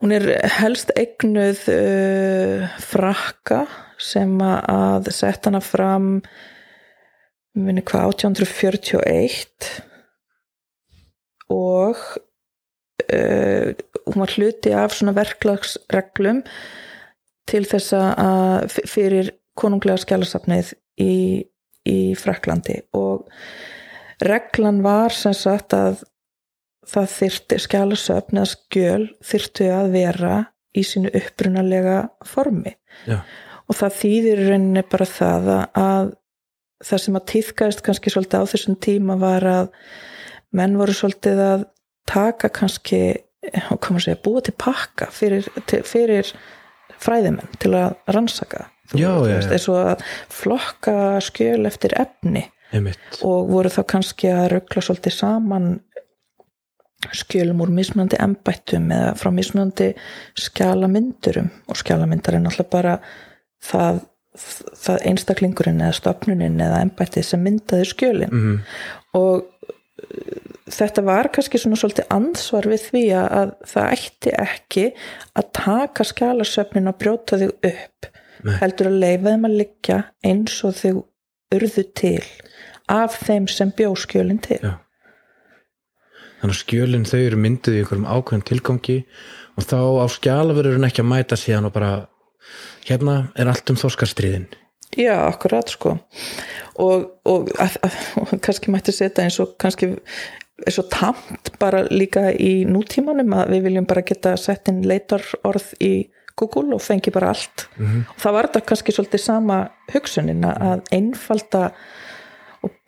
hún 0.01 0.15
er 0.15 0.27
helst 0.57 0.93
eignuð 0.97 1.65
uh, 1.73 2.65
frakka 2.81 3.63
sem 4.01 4.35
að 4.43 5.11
setja 5.13 5.51
hana 5.51 5.61
fram 5.63 6.07
minni 7.53 7.83
hvað 7.85 8.15
1841 8.17 9.73
og 11.53 11.99
uh, 13.13 13.67
hún 14.09 14.23
var 14.23 14.33
hluti 14.37 14.73
af 14.73 14.97
svona 14.97 15.13
verklagsreglum 15.15 16.41
til 17.49 17.63
þess 17.67 17.93
að 17.97 18.79
fyrir 18.89 19.33
konunglega 19.59 20.01
skjálasafnið 20.01 20.73
í, 21.01 21.43
í 21.89 21.99
Fraklandi 22.17 22.79
og 22.97 23.27
reglan 24.23 24.81
var 24.85 25.13
sem 25.13 25.35
sagt 25.37 25.75
að 25.77 26.03
það 26.89 27.09
þyrti 27.17 27.59
skjálasöfn 27.63 28.39
eða 28.41 28.51
skjöl 28.53 29.05
þyrtu 29.23 29.69
að 29.71 29.93
vera 29.93 30.35
í 30.73 30.83
sínu 30.87 31.11
upprunalega 31.15 31.97
formi. 32.27 32.73
Já, 33.07 33.21
og 33.69 33.77
það 33.79 33.99
þýðir 33.99 34.41
rauninni 34.49 34.83
bara 34.91 35.07
það 35.07 35.51
að 35.53 36.09
það 36.83 37.03
sem 37.05 37.19
að 37.19 37.27
týðkæðist 37.31 37.83
kannski 37.85 38.11
svolítið 38.11 38.43
á 38.43 38.51
þessum 38.51 38.79
tíma 38.83 39.15
var 39.21 39.45
að 39.47 39.69
menn 40.53 40.75
voru 40.77 40.95
svolítið 40.95 41.43
að 41.43 41.63
taka 42.09 42.49
kannski, 42.53 42.99
hvað 43.53 43.87
maður 43.87 44.05
segja, 44.07 44.21
búa 44.25 44.43
til 44.43 44.55
pakka 44.59 45.07
fyrir, 45.15 45.47
til, 45.69 45.79
fyrir 45.87 46.33
fræðimenn 47.03 47.57
til 47.61 47.73
að 47.77 47.97
rannsaka 48.15 48.67
eins 48.93 49.69
og 49.71 49.79
að 49.79 50.03
flokka 50.31 50.95
skjöl 51.23 51.65
eftir 51.69 51.95
efni. 51.99 52.45
Einmitt. 52.73 53.19
Og 53.25 53.49
voru 53.51 53.71
þá 53.71 53.81
kannski 53.93 54.31
að 54.33 54.49
ruggla 54.55 54.83
svolítið 54.83 55.15
saman 55.15 55.67
skjölum 57.13 57.61
úr 57.65 57.71
mismunandi 57.73 58.17
embættum 58.23 58.87
eða 58.95 59.11
frá 59.19 59.29
mismunandi 59.35 59.89
skjalamyndurum 60.39 61.49
og 61.67 61.79
skjalamyndar 61.79 62.37
er 62.37 62.43
náttúrulega 62.45 62.71
bara 62.71 62.93
það, 63.63 63.99
það 64.85 65.07
einstaklingurinn 65.11 65.83
eða 65.83 65.97
stopnunin 65.99 66.61
eða 66.63 66.79
embættið 66.85 67.27
sem 67.27 67.43
myndaði 67.43 67.89
skjölin. 67.91 68.31
Mm 68.31 68.61
og 69.13 69.43
uh, 69.43 69.52
þetta 70.73 71.03
var 71.05 71.29
kannski 71.33 71.59
svona 71.61 71.77
svolítið 71.77 72.09
ansvar 72.13 72.67
við 72.71 72.85
því 72.87 73.03
að, 73.17 73.27
að 73.39 73.51
það 73.73 73.91
ætti 73.97 74.33
ekki 74.41 74.85
að 75.37 75.49
taka 75.59 76.05
skjalasöfnin 76.09 76.89
og 76.89 76.97
brjóta 77.01 77.39
þig 77.41 77.53
upp 77.69 78.09
Nei. 78.43 78.55
heldur 78.59 78.89
að 78.89 79.01
leifa 79.03 79.33
þeim 79.33 79.45
að 79.47 79.59
liggja 79.61 79.99
eins 80.25 80.55
og 80.65 80.79
þau 80.79 81.03
urðu 81.53 81.85
til 81.95 82.23
af 82.91 83.19
þeim 83.21 83.45
sem 83.51 83.71
bjó 83.77 83.93
skjölin 84.01 84.41
til 84.43 84.59
Já. 84.63 84.73
þannig 86.41 86.55
að 86.55 86.59
skjölin 86.63 87.07
þau 87.07 87.19
eru 87.19 87.43
mynduð 87.45 87.77
í 87.77 87.83
einhverjum 87.83 88.09
ákveðum 88.09 88.47
tilgangi 88.49 88.97
og 89.53 89.69
þá 89.69 89.79
á 90.01 90.05
skjalaverðurinn 90.17 90.89
ekki 90.89 91.05
að 91.05 91.11
mæta 91.13 91.39
síðan 91.39 91.69
og 91.69 91.77
bara 91.77 91.93
hérna 92.89 93.19
er 93.39 93.53
allt 93.53 93.69
um 93.69 93.79
þorskastriðin 93.79 94.49
Já, 94.99 95.15
akkurat 95.25 95.69
sko. 95.73 95.97
Og, 96.81 97.09
og, 97.29 97.51
að, 97.61 97.77
að, 97.85 97.99
og 98.21 98.33
kannski 98.45 98.73
mætti 98.73 98.93
setja 98.95 99.25
eins 99.25 99.39
og 99.41 99.55
kannski 99.61 99.93
eins 100.63 100.79
og 100.79 100.89
tamt 100.93 101.53
bara 101.61 101.83
líka 101.89 102.29
í 102.33 102.63
nútímanum 102.69 103.33
að 103.37 103.55
við 103.55 103.67
viljum 103.67 103.89
bara 103.89 104.05
geta 104.05 104.35
sett 104.39 104.69
inn 104.71 104.83
leitarorð 104.87 105.73
í 105.83 105.93
Google 106.39 106.73
og 106.77 106.81
fengi 106.81 107.13
bara 107.13 107.33
allt. 107.33 107.67
Mhm. 107.77 108.05
og 108.09 108.21
það 108.21 108.33
var 108.33 108.47
þetta 108.47 108.65
kannski 108.69 108.95
svolítið 108.95 109.21
sama 109.21 109.57
hugsunin 109.93 110.45
að 110.45 110.81
einfalda 110.91 111.71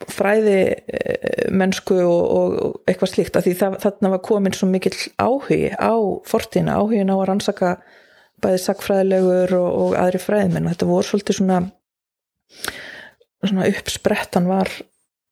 fræði 0.08 0.60
eh, 0.72 1.50
mennsku 1.52 1.98
og, 2.00 2.22
og, 2.32 2.76
eitthvað 2.88 3.12
slíkt 3.12 3.36
að 3.36 3.46
því 3.48 3.54
það, 3.60 3.78
þarna 3.84 4.12
var 4.14 4.22
komin 4.24 4.56
svo 4.56 4.68
mikill 4.70 4.96
áhugi 5.20 5.68
á 5.76 5.94
fortína, 6.26 6.78
áhugin 6.80 7.12
á 7.12 7.16
að 7.16 7.26
rannsaka 7.30 7.76
bæði 8.42 8.62
sakfræðilegur 8.64 9.56
og, 9.58 9.68
og 9.82 9.96
aðri 10.00 10.20
fræðimenn. 10.22 10.68
Og 10.68 10.74
þetta 10.74 10.88
voru 10.90 11.08
svolítið 11.10 11.38
svona 11.40 11.60
svona 13.46 13.66
uppsprettan 13.70 14.48
var 14.50 14.70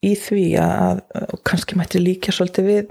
í 0.04 0.12
því 0.20 0.44
að, 0.60 1.00
að 1.16 1.32
kannski 1.48 1.78
mætti 1.80 2.02
líka 2.02 2.32
svolítið 2.34 2.66
við 2.68 2.90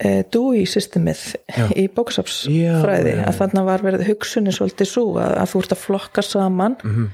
e, 0.00 0.10
DUI 0.32 0.64
systemið 0.68 1.22
Já. 1.52 1.66
í 1.76 1.84
bóksafsfræði 1.92 3.12
Já, 3.12 3.16
já, 3.16 3.20
já. 3.20 3.26
að 3.28 3.38
þarna 3.42 3.64
var 3.68 3.84
verið 3.84 4.06
hugsunin 4.10 4.56
svolítið 4.56 4.90
svo 4.90 5.04
að, 5.20 5.34
að 5.42 5.50
þú 5.52 5.62
ert 5.64 5.74
að 5.76 5.82
flokka 5.86 6.24
saman 6.26 6.78
mm 6.82 6.94
Mhm. 6.96 7.10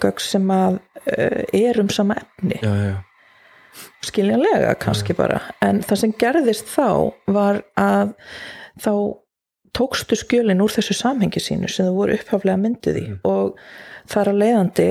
gögg 0.00 0.20
sem 0.24 0.46
að 0.48 0.78
e, 1.12 1.24
er 1.58 1.76
um 1.82 1.88
sama 1.92 2.14
efni 2.16 2.56
já, 2.62 2.70
já, 2.72 2.94
skiljanlega 4.08 4.70
kannski 4.80 5.12
bara 5.18 5.42
en 5.60 5.82
það 5.84 5.98
sem 6.00 6.14
gerðist 6.22 6.70
þá 6.72 6.86
var 7.28 7.58
að 7.76 8.14
þá 8.80 8.92
tókstu 9.76 10.16
skjölin 10.16 10.62
úr 10.64 10.72
þessu 10.72 10.96
samhengi 10.96 11.42
sínu 11.44 11.68
sem 11.68 11.84
þau 11.90 11.98
voru 11.98 12.16
upphaflega 12.16 12.56
myndið 12.62 12.96
í 13.02 13.04
og 13.28 13.58
þar 14.08 14.30
að 14.32 14.40
leiðandi 14.42 14.88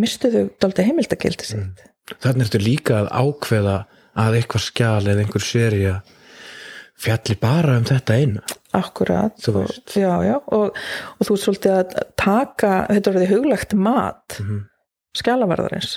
mistuðu 0.00 0.44
daldi 0.62 0.86
heimildagildi 0.86 1.48
sitt. 1.48 1.82
Þannig 2.22 2.46
ertu 2.48 2.60
líka 2.62 3.02
að 3.02 3.10
ákveða 3.20 3.76
að 4.18 4.38
eitthvað 4.38 4.64
skjal 4.64 5.02
eða 5.04 5.24
einhver 5.24 5.44
seri 5.44 5.82
fjalli 6.98 7.36
bara 7.38 7.76
um 7.78 7.84
þetta 7.86 8.16
einu 8.18 8.40
akkurat. 8.74 9.36
Já, 9.96 10.12
já, 10.26 10.34
og, 10.52 10.74
og 11.18 11.26
þú 11.26 11.34
ert 11.36 11.44
svolítið 11.44 11.74
að 11.76 11.92
taka 12.20 12.72
þetta 12.90 13.10
er 13.10 13.14
orðið 13.14 13.32
huglegt 13.36 13.74
mat 13.78 14.38
mm 14.40 14.48
Mhm. 14.48 14.64
skjalavarðarins. 15.18 15.94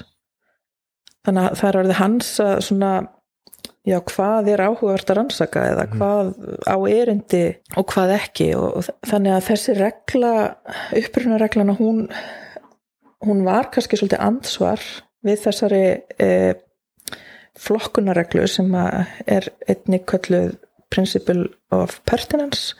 Þannig 1.25 1.43
að 1.49 1.57
það 1.59 1.67
er 1.69 1.79
orðið 1.81 1.97
hans 1.99 2.29
að 2.41 2.61
svona 2.65 2.91
já, 3.85 3.97
hvað 4.07 4.47
er 4.53 4.63
áhugavert 4.65 5.11
að 5.11 5.17
rannsaka 5.19 5.65
eða 5.73 5.83
hvað 5.91 6.31
á 6.65 6.77
erindi 6.89 7.43
og 7.77 7.85
hvað 7.91 8.13
ekki. 8.15 8.47
Og, 8.57 8.87
þannig 9.05 9.35
að 9.35 9.47
þessi 9.49 9.75
regla 9.77 10.31
upprunareglana 11.01 11.75
hún 11.77 12.07
hún 13.25 13.45
var 13.45 13.69
kannski 13.73 13.99
svolítið 13.99 14.23
ansvar 14.25 14.83
við 15.25 15.39
þessari 15.45 15.85
eh, 16.21 16.53
flokkunarreglu 17.59 18.47
sem 18.49 18.69
er 18.75 19.49
einnig 19.69 20.05
kölluð 20.09 20.55
Principle 20.91 21.47
of 21.71 21.99
Pertinence 22.09 22.75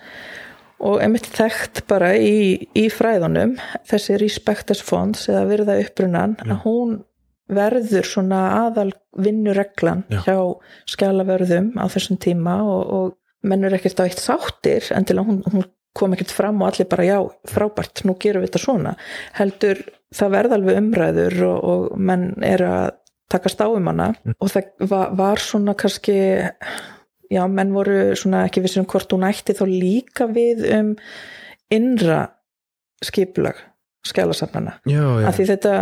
og 0.82 1.00
einmitt 1.04 1.30
þekkt 1.30 1.84
bara 1.90 2.16
í, 2.18 2.68
í 2.74 2.88
fræðunum 2.92 3.56
þessi 3.88 4.18
respect 4.20 4.74
as 4.74 4.82
fonds 4.84 5.28
eða 5.30 5.46
virða 5.52 5.78
upprunan 5.84 6.36
að 6.42 6.58
hún 6.66 6.98
verður 7.52 8.08
svona 8.08 8.42
aðal 8.66 8.90
vinnureglan 9.20 10.06
Já. 10.10 10.22
hjá 10.26 10.38
skjálaverðum 10.94 11.74
á 11.78 11.86
þessum 11.92 12.20
tíma 12.24 12.58
og, 12.64 12.82
og 12.96 13.48
mennur 13.48 13.76
ekkert 13.76 14.02
á 14.02 14.08
eitt 14.08 14.22
sáttir 14.24 14.88
en 14.96 15.08
til 15.08 15.20
að 15.20 15.30
hún, 15.30 15.42
hún 15.52 15.68
kom 15.98 16.16
ekkert 16.16 16.32
fram 16.34 16.62
og 16.62 16.72
allir 16.72 16.88
bara 16.88 17.08
já, 17.08 17.18
frábært, 17.52 18.06
nú 18.08 18.16
gerum 18.20 18.44
við 18.44 18.52
þetta 18.52 18.64
svona 18.64 18.94
heldur 19.38 19.82
það 20.16 20.34
verða 20.36 20.58
alveg 20.60 20.82
umræður 20.82 21.38
og, 21.48 21.60
og 21.72 22.00
menn 22.00 22.32
er 22.46 22.66
að 22.68 22.88
takast 23.32 23.62
á 23.64 23.68
um 23.72 23.88
hana. 23.88 24.12
Og 24.40 24.52
það 24.52 24.88
var, 24.92 25.14
var 25.16 25.40
svona 25.40 25.76
kannski 25.80 26.18
já, 27.32 27.44
menn 27.48 27.74
voru 27.76 28.16
svona 28.20 28.46
ekki 28.48 28.64
vissum 28.66 28.88
hvort 28.90 29.12
hún 29.16 29.28
ætti 29.28 29.56
þá 29.58 29.66
líka 29.70 30.28
við 30.32 30.66
um 30.76 30.96
innra 31.72 32.26
skipulag 33.06 33.60
skjálasafnana 34.08 34.80
já, 34.90 35.02
já, 35.22 35.28
af 35.30 35.38
því 35.38 35.46
þetta, 35.52 35.74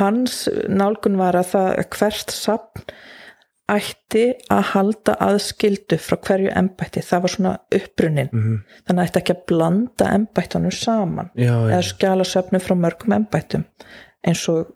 hans 0.00 0.40
nálgun 0.68 1.18
var 1.20 1.38
að 1.38 1.52
það 1.52 1.68
hvert 1.94 2.34
safn 2.34 2.88
ætti 3.68 4.22
að 4.50 4.62
halda 4.72 5.14
aðskildu 5.20 5.98
frá 6.00 6.16
hverju 6.24 6.52
embætti, 6.56 7.02
það 7.04 7.20
var 7.24 7.32
svona 7.34 7.52
upprunin, 7.74 8.30
Mhm. 8.32 8.56
þannig 8.88 9.02
að 9.02 9.08
ætti 9.10 9.20
ekki 9.22 9.34
að 9.36 9.46
blanda 9.46 10.08
embættunum 10.14 10.72
saman 10.72 11.30
já, 11.36 11.52
eða 11.68 11.82
skjálasöfnum 11.92 12.60
frá 12.64 12.74
mörgum 12.76 13.14
embættum 13.16 13.64
eins 14.26 14.48
og 14.48 14.66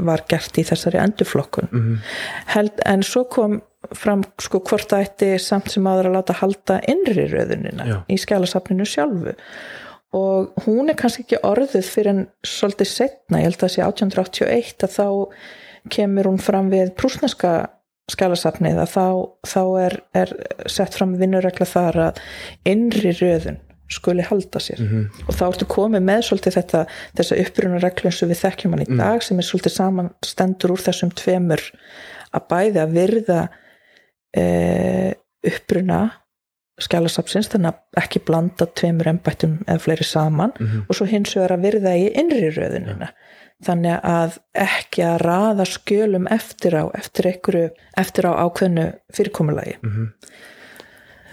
var 0.00 0.22
gert 0.28 0.56
í 0.56 0.64
þessari 0.64 0.96
endurflokkun 1.02 1.68
Mhm. 1.72 1.98
Held, 2.46 2.80
en 2.86 3.02
svo 3.02 3.24
kom 3.28 3.60
fram 3.94 4.24
sko 4.40 4.60
hvort 4.60 4.88
það 4.88 5.04
ætti 5.06 5.38
samt 5.40 5.68
sem 5.70 5.84
aður 5.84 6.06
að 6.08 6.16
láta 6.16 6.34
halda 6.34 6.80
innri 6.88 7.28
röðunina 7.30 7.86
Já. 7.86 8.04
í 8.08 8.16
skjálasafninu 8.18 8.84
sjálfu 8.86 9.34
og 10.14 10.54
hún 10.64 10.88
er 10.88 10.94
kannski 10.94 11.22
ekki 11.26 11.40
orðuð 11.44 11.84
fyrir 11.84 12.08
en 12.08 12.28
svolítið 12.42 12.86
setna, 12.86 13.38
ég 13.38 13.42
held 13.44 13.56
að 13.58 13.68
það 13.68 13.74
sé 13.76 13.82
1881 13.84 14.82
að 14.82 14.96
þá 14.96 15.28
kemur 15.90 16.24
hún 16.24 16.40
fram 16.40 16.70
við 16.70 16.94
prúsneska 16.96 17.68
skjálasafnið 18.12 18.78
að 18.82 18.92
þá, 18.94 19.06
þá 19.46 19.62
er, 19.84 19.96
er 20.22 20.34
sett 20.70 20.94
fram 20.96 21.16
vinnuregla 21.20 21.66
þar 21.68 21.98
að 22.08 22.20
innri 22.68 23.12
röðun 23.18 23.58
skuli 23.88 24.24
halda 24.26 24.60
sér 24.60 24.82
Mhm. 24.84 25.04
og 25.28 25.34
þá 25.34 25.44
ertu 25.48 25.64
komið 25.64 26.02
með 26.04 26.22
svolítið 26.26 26.56
þetta 26.58 26.80
þessa 27.16 27.38
upprunareglu 27.44 28.10
eins 28.10 28.22
og 28.22 28.28
við 28.28 28.42
þekkjum 28.42 28.74
hann 28.74 28.84
í 28.84 28.96
dag 28.98 29.22
sem 29.24 29.38
er 29.38 29.46
svolítið 29.48 29.74
samanstendur 29.78 30.74
úr 30.74 30.82
þessum 30.84 31.12
tveimur 31.16 31.62
að 32.36 32.48
bæði 32.52 32.82
að 32.82 32.92
virða 32.98 33.38
e, 34.36 35.14
uppruna 35.48 36.00
skjálasapsins 36.84 37.48
þannig 37.52 37.72
að 37.74 38.02
ekki 38.02 38.20
blanda 38.28 38.66
tveimur 38.78 39.08
embættum 39.12 39.56
eða 39.66 39.80
fleiri 39.82 40.04
saman. 40.06 40.52
Mhm. 40.60 40.84
og 40.88 40.94
svo 40.96 41.06
hins 41.06 41.34
vegar 41.36 41.56
að 41.56 41.64
virða 41.66 41.94
í 41.98 42.08
innri 42.14 42.50
röðunina 42.54 43.08
þannig 43.66 44.00
að 44.06 44.36
ekki 44.54 45.02
að 45.02 45.16
raða 45.26 45.64
skjölum 45.66 46.28
eftir 46.30 46.76
á 46.78 46.84
eftir, 46.94 47.26
einhverju, 47.32 47.70
eftir 47.98 48.28
á 48.30 48.32
ákveðnu 48.46 48.84
fyrirkomulagi. 49.14 49.76
Mhm. 49.82 50.12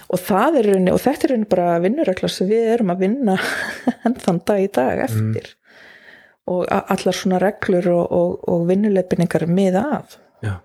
og 0.09 0.19
það 0.19 0.57
er 0.59 0.67
og 0.93 0.99
þetta 1.01 1.29
er 1.33 1.45
bara 1.49 1.79
vinnuregla 1.81 2.29
sem 2.29 2.47
við 2.49 2.73
erum 2.73 2.89
að 2.93 2.99
vinna 2.99 3.37
enn 4.05 4.15
þann 4.15 4.41
dag 4.45 4.59
í 4.63 4.67
dag 4.71 4.99
eftir. 5.09 5.53
Og 6.47 6.65
a- 6.69 6.85
allar 6.93 7.13
svona 7.13 7.39
reglur 7.41 7.87
og, 7.89 8.11
og, 8.11 8.49
og 8.49 8.67
vinnuleipinningar 8.69 9.47
miða 9.49 9.81
af 9.97 10.17
Já. 10.45 10.59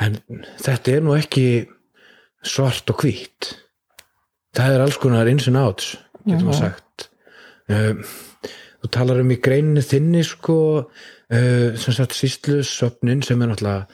En 0.00 0.16
þetta 0.58 0.94
er 0.96 1.02
nú 1.04 1.12
ekki 1.16 1.44
svart 2.44 2.90
og 2.92 3.02
hvít. 3.02 3.54
Það 4.54 4.76
er 4.76 4.84
alls 4.84 4.98
konar 5.02 5.28
ins 5.30 5.48
and 5.50 5.58
outs, 5.58 5.94
getur 6.24 6.46
maður 6.46 6.60
sagt. 6.60 7.08
Uh, 7.70 8.00
þú 8.84 8.90
talar 8.94 9.22
um 9.22 9.32
í 9.34 9.40
greinni 9.42 9.82
þinni, 9.82 10.22
sko, 10.26 10.58
uh, 10.84 11.68
sem 11.80 11.96
sagt 11.96 12.14
síslu 12.16 12.60
söfnin 12.66 13.24
sem 13.24 13.42
er 13.42 13.50
náttúrulega 13.50 13.86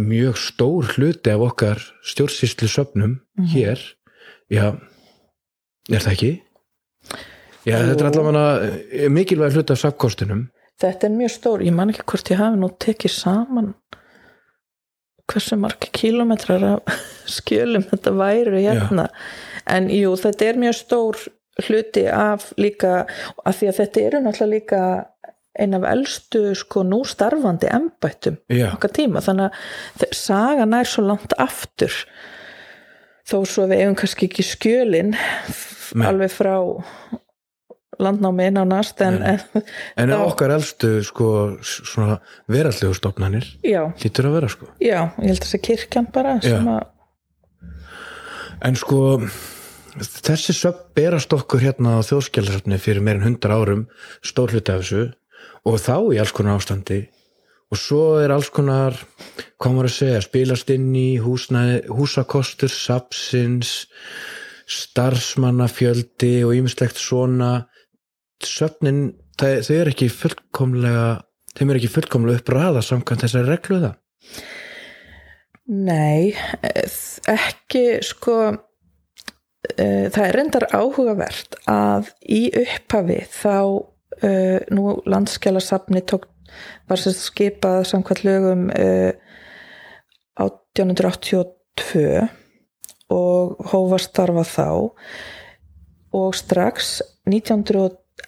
mjög 0.00 0.38
stór 0.40 0.86
hluti 0.96 1.30
af 1.30 1.42
okkar 1.44 1.82
stjórnsýslu 2.08 2.68
söfnum 2.72 3.18
hér. 3.52 3.80
Já, 4.48 4.72
er 5.92 6.00
það 6.00 6.12
ekki? 6.14 6.30
Já, 7.66 7.76
Jú. 7.76 7.88
þetta 7.90 8.04
er 8.04 8.08
allavega 8.10 9.08
mikilvæg 9.12 9.52
hluti 9.58 9.74
af 9.74 9.82
safnkostunum. 9.82 10.46
þetta 10.80 11.08
er 11.08 11.12
mjög 11.12 11.32
stór, 11.34 11.64
ég 11.64 11.74
man 11.74 11.90
ekki 11.92 12.04
hvort 12.06 12.30
ég 12.30 12.40
hafi 12.40 12.60
nú 12.60 12.70
tekið 12.78 13.12
saman 13.12 13.74
hversu 15.30 15.58
margi 15.60 15.90
kílómetrar 15.94 16.64
af 16.74 17.02
skjölum 17.36 17.86
þetta 17.90 18.14
væru 18.16 18.60
hérna. 18.60 19.08
En 19.66 19.90
jú, 19.90 20.14
þetta 20.20 20.50
er 20.50 20.62
mjög 20.62 20.78
stór 20.78 21.26
hluti 21.66 22.04
af 22.12 22.50
líka 22.60 23.06
af 23.44 23.58
því 23.58 23.70
að 23.70 23.78
þetta 23.80 24.02
eru 24.06 24.22
náttúrulega 24.22 24.52
líka 24.52 24.80
ein 25.56 25.74
af 25.74 25.86
elstu 25.88 26.50
sko 26.58 26.82
nú 26.84 27.00
starfandi 27.08 27.70
embættum 27.72 28.36
Já, 28.52 28.68
okkar 28.74 28.92
tíma. 28.92 29.22
Þannig 29.24 29.54
að 30.02 30.10
sagan 30.16 30.76
er 30.76 30.90
svo 30.90 31.06
langt 31.06 31.32
aftur 31.40 31.94
þó 33.26 33.38
svo 33.48 33.66
við 33.70 33.82
eigum 33.82 33.96
kannski 33.98 34.28
ekki 34.28 34.44
skjölin 34.46 35.16
alveg 36.06 36.34
frá 36.34 36.58
landnámi 38.02 38.50
nánast 38.52 39.00
en, 39.04 39.18
Nei. 39.22 39.36
en 39.96 40.10
en 40.10 40.14
þá- 40.14 40.26
okkar 40.26 40.50
elstu, 40.56 40.90
sko, 41.06 41.28
svona 41.62 42.18
verallegu 42.48 42.94
stofnanir 42.94 43.46
já, 43.64 43.82
hlýtur 44.00 44.28
að 44.30 44.36
vera, 44.40 44.48
sko. 44.52 44.66
já, 44.80 45.00
ég 45.18 45.30
held 45.30 45.40
að 45.40 45.46
þessi 45.46 45.62
kirkjan 45.70 46.10
bara 46.12 46.38
að, 46.40 46.86
En 48.64 48.74
sko, 48.74 49.20
þessi 50.00 50.54
söp 50.56 50.78
berast 50.96 51.32
okkur 51.36 51.60
hérna 51.60 51.98
á 52.00 52.06
þjóðskjálsafni 52.08 52.78
fyrir 52.80 53.02
meirinn 53.04 53.26
hundra 53.26 53.58
árum, 53.60 53.82
stór 54.24 54.54
hluti 54.54 54.72
af 54.72 54.80
þessu 54.80 55.02
og 55.66 55.76
þá 55.82 55.96
í 56.14 56.20
alls 56.22 56.32
konar 56.32 56.56
ástandi 56.56 57.02
og 57.70 57.76
svo 57.82 58.00
er 58.22 58.30
alls 58.32 58.48
konar, 58.54 58.96
maður 59.60 59.88
að 59.90 59.94
segja, 59.96 60.20
spilast 60.24 60.70
inn 60.72 60.88
í 60.96 61.18
húsnæði, 61.20 61.80
húsakostur, 61.90 62.70
sapsins, 62.72 63.88
starfsmannafjöldi 64.70 66.44
og 66.46 66.54
ýmislegt 66.56 66.96
svona 67.00 67.66
söfnin, 68.44 69.14
þau 69.40 69.74
er 69.76 69.90
ekki 69.92 70.08
fullkomlega, 70.12 71.08
þeim 71.56 71.72
er 71.72 71.80
ekki 71.80 71.92
fullkomlega 71.92 72.42
uppræða 72.42 72.84
samkvæmt 72.84 73.24
þessari 73.24 73.50
reglu 73.52 73.80
það. 73.84 73.98
nei 75.66 76.30
eh, 76.62 76.96
ekki 77.32 77.98
sko 78.06 78.36
uh, 78.54 80.06
það 80.14 80.22
er 80.22 80.36
reyndar 80.36 80.68
áhugavert 80.70 81.58
að 81.66 82.12
í 82.22 82.46
upphafi 82.54 83.18
þá 83.32 83.56
uh, 83.58 84.58
nú 84.70 84.96
landskjálasafni 85.10 86.04
tók 86.06 86.28
var 86.86 87.02
sem 87.02 87.16
skipað 87.16 87.82
samkvæmt 87.90 88.22
lögum 88.26 88.68
uh, 88.70 89.12
1882 90.38 92.28
og 93.12 93.70
hófa 93.72 93.98
starfa 94.02 94.44
þá 94.46 94.68
og 96.16 96.34
strax 96.36 97.00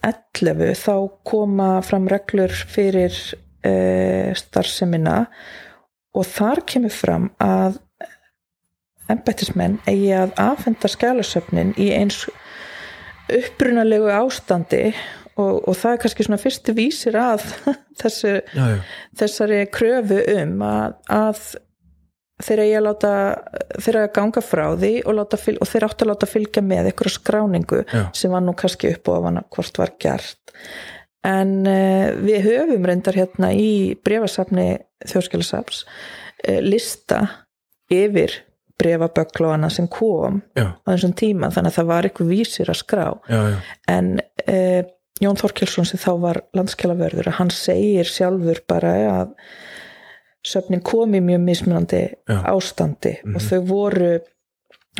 1911 0.04 0.78
þá 0.78 0.94
koma 1.26 1.68
fram 1.87 2.08
reglur 2.11 2.54
fyrir 2.70 3.14
uh, 3.14 4.30
starfsemina 4.38 5.20
og 6.16 6.26
þar 6.26 6.64
kemur 6.68 6.94
fram 6.94 7.30
að 7.42 7.78
embættismenn 9.08 9.78
eigi 9.88 10.12
að 10.16 10.34
afhenda 10.42 10.90
skjálasöfnin 10.90 11.72
í 11.80 11.90
eins 11.96 12.24
upprunalegu 13.28 14.11
ástandi 14.12 14.90
og, 15.38 15.62
og 15.68 15.74
það 15.76 15.92
er 15.92 16.02
kannski 16.02 16.26
svona 16.26 16.40
fyrstu 16.42 16.74
vísir 16.76 17.18
að 17.20 17.44
þessu, 18.00 18.34
Já, 18.54 18.64
já, 18.74 18.78
þessari 19.20 19.62
kröfu 19.72 20.20
um 20.34 20.62
að, 20.66 20.98
að 21.12 21.42
þeir 22.42 22.62
að 22.64 22.85
láta 22.87 23.12
þeir 23.83 23.98
að 24.03 24.12
ganga 24.18 24.42
frá 24.44 24.64
því 24.79 24.92
og, 25.03 25.16
láta, 25.18 25.38
og 25.38 25.70
þeir 25.70 25.87
áttu 25.88 26.07
að 26.07 26.12
láta 26.12 26.31
fylgja 26.31 26.62
með 26.64 26.90
einhverja 26.90 27.16
skráningu 27.16 27.83
Já. 27.88 28.03
sem 28.16 28.35
var 28.35 28.44
nú 28.44 28.55
kannski 28.59 28.92
upp 28.94 29.11
og 29.11 29.20
ofan 29.20 29.40
að 29.40 29.48
hvort 29.57 29.81
var 29.83 29.94
gert. 30.03 30.59
En 31.27 31.55
uh, 31.66 32.11
við 32.22 32.44
höfum 32.46 32.87
reyndar 32.87 33.18
hérna 33.18 33.51
í 33.57 33.96
brefasafni 34.07 34.68
þjóðskjálasafs 35.09 35.83
uh, 35.85 36.61
lista 36.62 37.24
yfir 37.90 38.44
brefaböggla 38.79 39.70
sem 39.74 39.88
kom 39.90 40.38
já, 40.55 40.70
á 40.79 40.88
þessum 40.92 41.16
tíma 41.18 41.51
þannig 41.51 41.72
að 41.72 41.79
það 41.81 41.88
var 41.90 42.07
eitthvað 42.07 42.31
vísir 42.31 42.70
að 42.70 42.79
skrá. 42.85 43.07
Já, 43.27 43.40
já, 43.51 43.59
en 43.90 44.12
uh, 44.46 44.83
Jón 45.18 45.38
Þorkelsson 45.40 45.88
sem 45.88 45.98
þá 45.98 46.12
var 46.22 46.38
landskjálavörður 46.55 47.33
hann 47.40 47.51
segir 47.51 48.07
sjálfur 48.07 48.62
bara 48.70 48.92
að 49.11 49.35
söfnin 50.46 50.83
kom 50.87 51.14
í 51.16 51.22
mjög 51.24 51.42
mismunandi 51.44 52.03
Já. 52.29 52.37
ástandi 52.53 53.16
og 53.35 53.40
þau 53.42 53.59
voru 53.68 54.12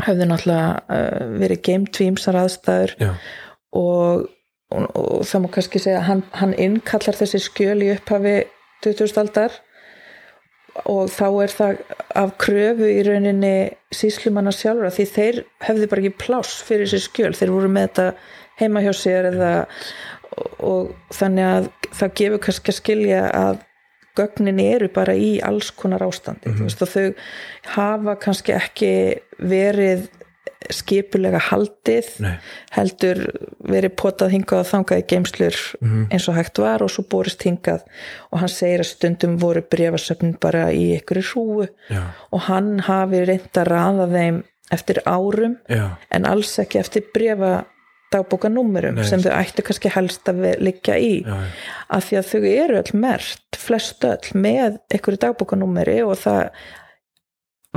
höfðu 0.07 0.27
náttúrulega 0.31 0.73
uh, 0.95 1.39
verið 1.41 1.63
geimt 1.67 1.99
við 1.99 2.13
ýmsar 2.13 2.39
aðstæður 2.39 2.95
og, 3.79 4.27
og, 4.71 4.85
og 4.99 5.25
það 5.27 5.45
má 5.45 5.49
kannski 5.55 5.83
segja 5.83 6.03
að 6.03 6.09
hann, 6.11 6.25
hann 6.41 6.55
innkallar 6.59 7.19
þessi 7.19 7.43
skjöl 7.47 7.79
í 7.83 7.93
upphafi 7.95 8.37
2000 8.87 9.23
aldar 9.25 9.59
og 10.87 11.09
þá 11.11 11.27
er 11.43 11.55
það 11.55 11.81
af 12.23 12.35
kröfu 12.39 12.91
í 12.91 13.01
rauninni 13.07 13.55
síslumanna 13.95 14.53
sjálfur 14.55 14.93
því 14.95 15.07
þeir 15.15 15.41
hefðu 15.67 15.89
bara 15.91 16.05
ekki 16.05 16.21
pláss 16.21 16.61
fyrir 16.67 16.87
þessi 16.87 17.09
skjöl, 17.09 17.33
þeir 17.35 17.55
voru 17.55 17.71
með 17.73 17.89
þetta 17.89 18.07
heima 18.59 18.83
hjá 18.85 18.93
sér 18.95 19.31
eða 19.33 19.53
og, 20.37 20.53
og 20.59 21.15
þannig 21.15 21.49
að 21.49 21.71
það 21.99 22.15
gefur 22.21 22.45
kannski 22.47 22.75
að 22.75 22.79
skilja 22.79 23.25
að 23.35 23.65
gögnin 24.19 24.61
eru 24.63 24.91
bara 24.95 25.15
í 25.17 25.37
alls 25.45 25.71
konar 25.71 26.05
ástandi 26.07 26.51
mm 26.53 26.67
og 26.69 26.89
þau 26.95 27.09
hafa 27.75 28.17
kannski 28.21 28.55
ekki 28.57 28.93
verið 29.39 30.09
skipulega 30.75 31.39
haldið 31.49 32.09
nei, 32.23 32.35
heldur 32.75 33.21
verið 33.71 33.95
potað 34.01 34.33
hingað 34.35 34.63
og 34.65 34.69
þangað 34.73 35.01
í 35.03 35.07
geimslur 35.13 35.59
eins 36.13 36.27
og 36.29 36.37
hægt 36.37 36.61
var 36.63 36.83
og 36.85 36.91
svo 36.93 37.05
borist 37.11 37.45
hingað. 37.47 37.85
Og 38.33 38.43
hann 38.43 38.53
segir 38.53 38.83
að 38.83 38.91
stundum 38.91 39.39
voru 39.41 39.63
brefasöfnin 39.63 40.37
bara 40.43 40.69
í 40.75 40.91
ykkur 40.99 41.23
hrúu 41.31 41.69
já, 41.89 42.03
og 42.33 42.47
hann 42.49 42.79
hafi 42.89 43.25
reynd 43.25 43.61
að 43.63 43.71
raða 43.71 44.09
þeim 44.13 44.43
eftir 44.75 45.03
árum 45.07 45.57
já, 45.71 45.85
en 46.11 46.29
alls 46.29 46.59
ekki 46.61 46.83
eftir 46.83 47.07
brefa 47.15 47.63
dagbókanúmerum 48.15 48.99
Nei. 48.99 49.07
sem 49.07 49.23
þau 49.25 49.33
ættu 49.37 49.65
kannski 49.67 49.93
helst 49.93 50.29
að 50.31 50.45
liggja 50.65 50.97
í 50.97 51.15
já, 51.21 51.35
já. 51.35 51.63
af 51.97 52.09
því 52.09 52.19
að 52.21 52.29
þau 52.33 52.43
eru 52.51 52.81
öll 52.81 53.01
mert 53.05 53.59
flest 53.61 54.05
öll 54.09 54.35
með 54.35 54.79
einhverju 54.95 55.23
dagbókanúmeri 55.25 55.99
og 56.07 56.17
það 56.23 56.43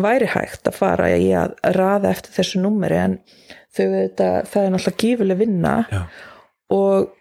væri 0.01 0.29
hægt 0.31 0.69
að 0.69 0.77
fara 0.77 1.09
í 1.13 1.31
að 1.35 1.55
raða 1.75 2.13
eftir 2.15 2.37
þessu 2.39 2.61
númeri 2.63 2.99
en 3.01 3.17
þau 3.75 3.85
þetta, 3.85 4.29
það 4.47 4.65
er 4.65 4.73
náttúrulega 4.75 5.01
gífuleg 5.03 5.41
vinna 5.41 5.75
Já. 5.91 6.01
og 6.75 7.11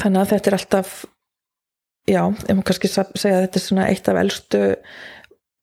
þannig 0.00 0.20
að 0.20 0.30
þetta 0.34 0.50
er 0.50 0.58
alltaf 0.58 0.94
já, 2.10 2.22
ég 2.48 2.56
má 2.58 2.62
kannski 2.66 2.90
segja 2.90 3.38
að 3.38 3.46
þetta 3.46 3.60
er 3.60 3.64
svona 3.64 3.88
eitt 3.90 4.10
af 4.10 4.20
elstu 4.20 4.62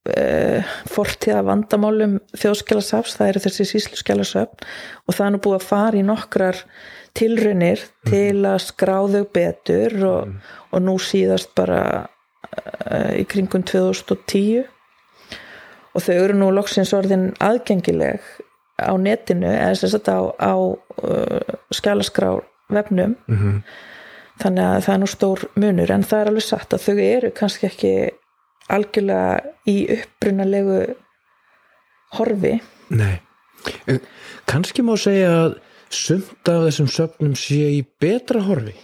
uh, 0.09 0.71
fortíða 0.89 1.43
vandamálum 1.47 2.17
þjóðskjálasafs, 2.37 3.17
það 3.17 3.31
eru 3.31 3.43
þessi 3.45 3.67
sísluskjálasöfn 3.73 4.65
og 5.05 5.17
það 5.17 5.25
er 5.25 5.35
nú 5.35 5.41
búið 5.45 5.57
að 5.59 5.67
fara 5.67 5.99
í 5.99 6.05
nokkrar 6.07 6.63
tilraunir 7.17 7.83
til 8.07 8.45
að 8.47 8.59
skrá 8.65 8.95
þau 9.11 9.23
betur 9.35 9.97
og, 10.07 10.35
og 10.71 10.85
nú 10.85 10.95
síðast 11.01 11.51
bara 11.57 11.81
uh, 12.05 13.11
í 13.17 13.25
kringum 13.29 13.65
2010 13.67 14.63
og 15.91 16.05
þau 16.05 16.15
eru 16.15 16.39
nú 16.39 16.49
loksins 16.55 16.93
orðin 16.95 17.31
aðgengileg 17.43 18.23
á 18.81 18.93
netinu 18.97 19.49
eða 19.51 19.77
sem 19.77 19.91
sagt 19.91 20.07
á, 20.09 20.23
á 20.39 20.55
uh, 20.55 21.55
skjálaskrá 21.75 22.37
vefnum. 22.71 23.17
Mm 23.27 23.63
þannig 24.41 24.65
að 24.65 24.83
það 24.85 24.93
er 24.93 25.01
nú 25.01 25.09
stór 25.09 25.43
munur 25.59 25.93
en 25.93 26.05
það 26.07 26.21
er 26.21 26.31
alveg 26.31 26.45
satt 26.45 26.75
að 26.75 26.85
þau 26.85 26.95
eru 27.03 27.31
kannski 27.37 27.67
ekki 27.67 27.93
algjörlega 28.69 29.41
í 29.69 29.75
upprunalegu 29.97 30.79
horfi. 32.17 32.53
Nei, 32.91 33.17
kannski 34.49 34.83
má 34.85 34.93
segja 34.99 35.31
að 35.45 35.57
sumt 35.91 36.49
af 36.49 36.65
þessum 36.67 36.89
söfnum 36.91 37.35
sé 37.39 37.59
í 37.77 37.83
betra 38.01 38.43
horfi. 38.45 38.75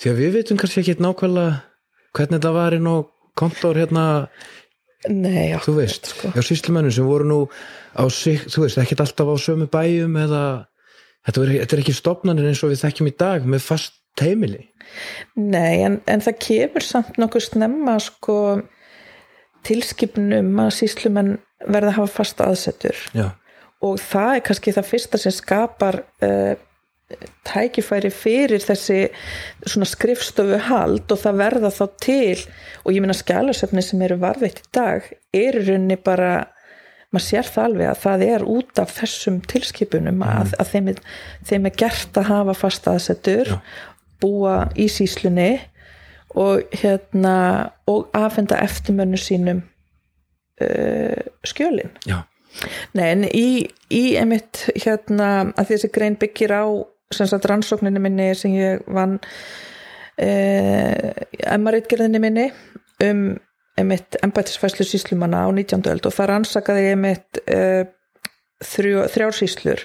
Því 0.00 0.10
að 0.10 0.20
við 0.22 0.34
veitum 0.38 0.60
kannski 0.60 0.82
ekki 0.82 0.98
nákvæmlega 1.02 1.60
hvernig 2.16 2.38
þetta 2.38 2.52
var 2.56 2.76
inn 2.76 2.88
á 2.88 2.96
kontor 3.38 3.78
hérna, 3.80 4.06
Nei, 5.10 5.50
já, 5.50 5.58
þú 5.64 5.72
veist 5.80 6.12
sko. 6.12 6.30
já, 6.30 6.42
síslumennum 6.46 6.92
sem 6.94 7.06
voru 7.06 7.26
nú 7.26 7.38
á 7.98 8.06
sig, 8.06 8.44
þú 8.46 8.66
veist, 8.66 8.78
ekkert 8.78 9.02
alltaf 9.02 9.32
á 9.34 9.36
sömu 9.40 9.66
bæjum 9.66 10.14
eða 10.20 10.42
þetta 11.26 11.42
er, 11.42 11.54
þetta 11.64 11.74
er 11.76 11.82
ekki 11.82 11.94
stopnanir 11.96 12.46
eins 12.46 12.62
og 12.62 12.70
við 12.70 12.84
þekkjum 12.84 13.10
í 13.10 13.14
dag 13.18 13.48
með 13.48 13.64
fast 13.66 13.98
heimili. 14.22 14.68
Nei, 15.34 15.82
en, 15.82 15.98
en 16.06 16.22
það 16.22 16.38
kemur 16.46 16.86
samt 16.86 17.18
nokkuð 17.18 17.46
snemma 17.48 17.96
sko 18.04 18.36
tilskipnum 19.66 20.58
að 20.62 20.74
síslumenn 20.80 21.36
verða 21.62 21.92
að 21.92 21.98
hafa 22.00 22.16
fasta 22.16 22.50
aðsetur. 22.50 22.98
Já, 23.14 23.30
og 23.82 23.98
það 24.02 24.36
er 24.36 24.44
kannski 24.46 24.74
það 24.76 24.90
fyrsta 24.90 25.20
sem 25.20 25.34
skapar 25.34 26.00
uh, 26.24 26.54
tækifæri 27.46 28.10
fyrir 28.14 28.62
þessi 28.62 29.00
svona 29.66 29.88
skrifstofu 29.88 30.58
hald 30.68 31.12
og 31.12 31.20
það 31.20 31.40
verða 31.42 31.72
þá 31.74 31.84
til 32.00 32.38
og 32.84 32.94
ég 32.94 33.04
minna 33.04 33.16
skjálasöfni 33.16 33.84
sem 33.84 34.02
eru 34.06 34.18
varðveitt 34.22 34.62
í 34.62 34.68
dag 34.74 35.08
er 35.36 35.58
í 35.58 35.64
rauninni 35.66 35.98
bara 36.00 36.32
maður 37.12 37.26
sér 37.26 37.50
það 37.52 37.68
alveg 37.68 37.90
að 37.90 38.02
það 38.06 38.26
er 38.28 38.46
út 38.54 38.80
af 38.80 38.94
þessum 38.96 39.40
tilskipunum 39.52 40.22
að, 40.24 40.54
að 40.62 40.70
þeim, 40.72 40.92
er, 40.94 41.02
þeim 41.50 41.68
er 41.68 41.76
gert 41.82 42.20
að 42.22 42.30
hafa 42.30 42.56
fast 42.56 42.88
aðsetur 42.88 43.52
Já. 43.52 43.58
búa 44.22 44.56
í 44.72 44.88
síslunni 44.92 45.50
og 46.34 46.62
hérna 46.82 47.36
og 47.86 48.10
afhenda 48.14 48.60
eftirmönnu 48.64 49.18
sínum 49.20 49.62
uh, 50.62 51.22
skjölin 51.44 51.90
já, 52.08 52.22
Nei, 52.92 53.06
en 53.08 53.24
í, 53.24 53.64
í 53.92 54.02
einmitt 54.20 54.66
hérna 54.76 55.52
að 55.56 55.72
þessi 55.72 55.88
grein 55.94 56.18
byggir 56.20 56.52
á 56.52 56.64
sagt 57.12 57.48
rannsókninni 57.48 58.00
minni 58.02 58.32
sem 58.36 58.54
ég 58.56 58.84
vann 58.92 59.18
eh, 60.20 61.12
emmaritgerðinni 61.48 62.20
minni 62.22 62.46
um 63.04 63.24
einmitt 63.80 64.18
embættisfæslu 64.24 64.84
síslumanna 64.84 65.46
á 65.48 65.50
19. 65.52 65.84
öld 65.92 66.08
og 66.08 66.14
það 66.16 66.30
rannsakaði 66.30 66.92
eh, 66.92 67.84
þrjó, 68.62 69.06
þrjár 69.12 69.36
síslur 69.36 69.84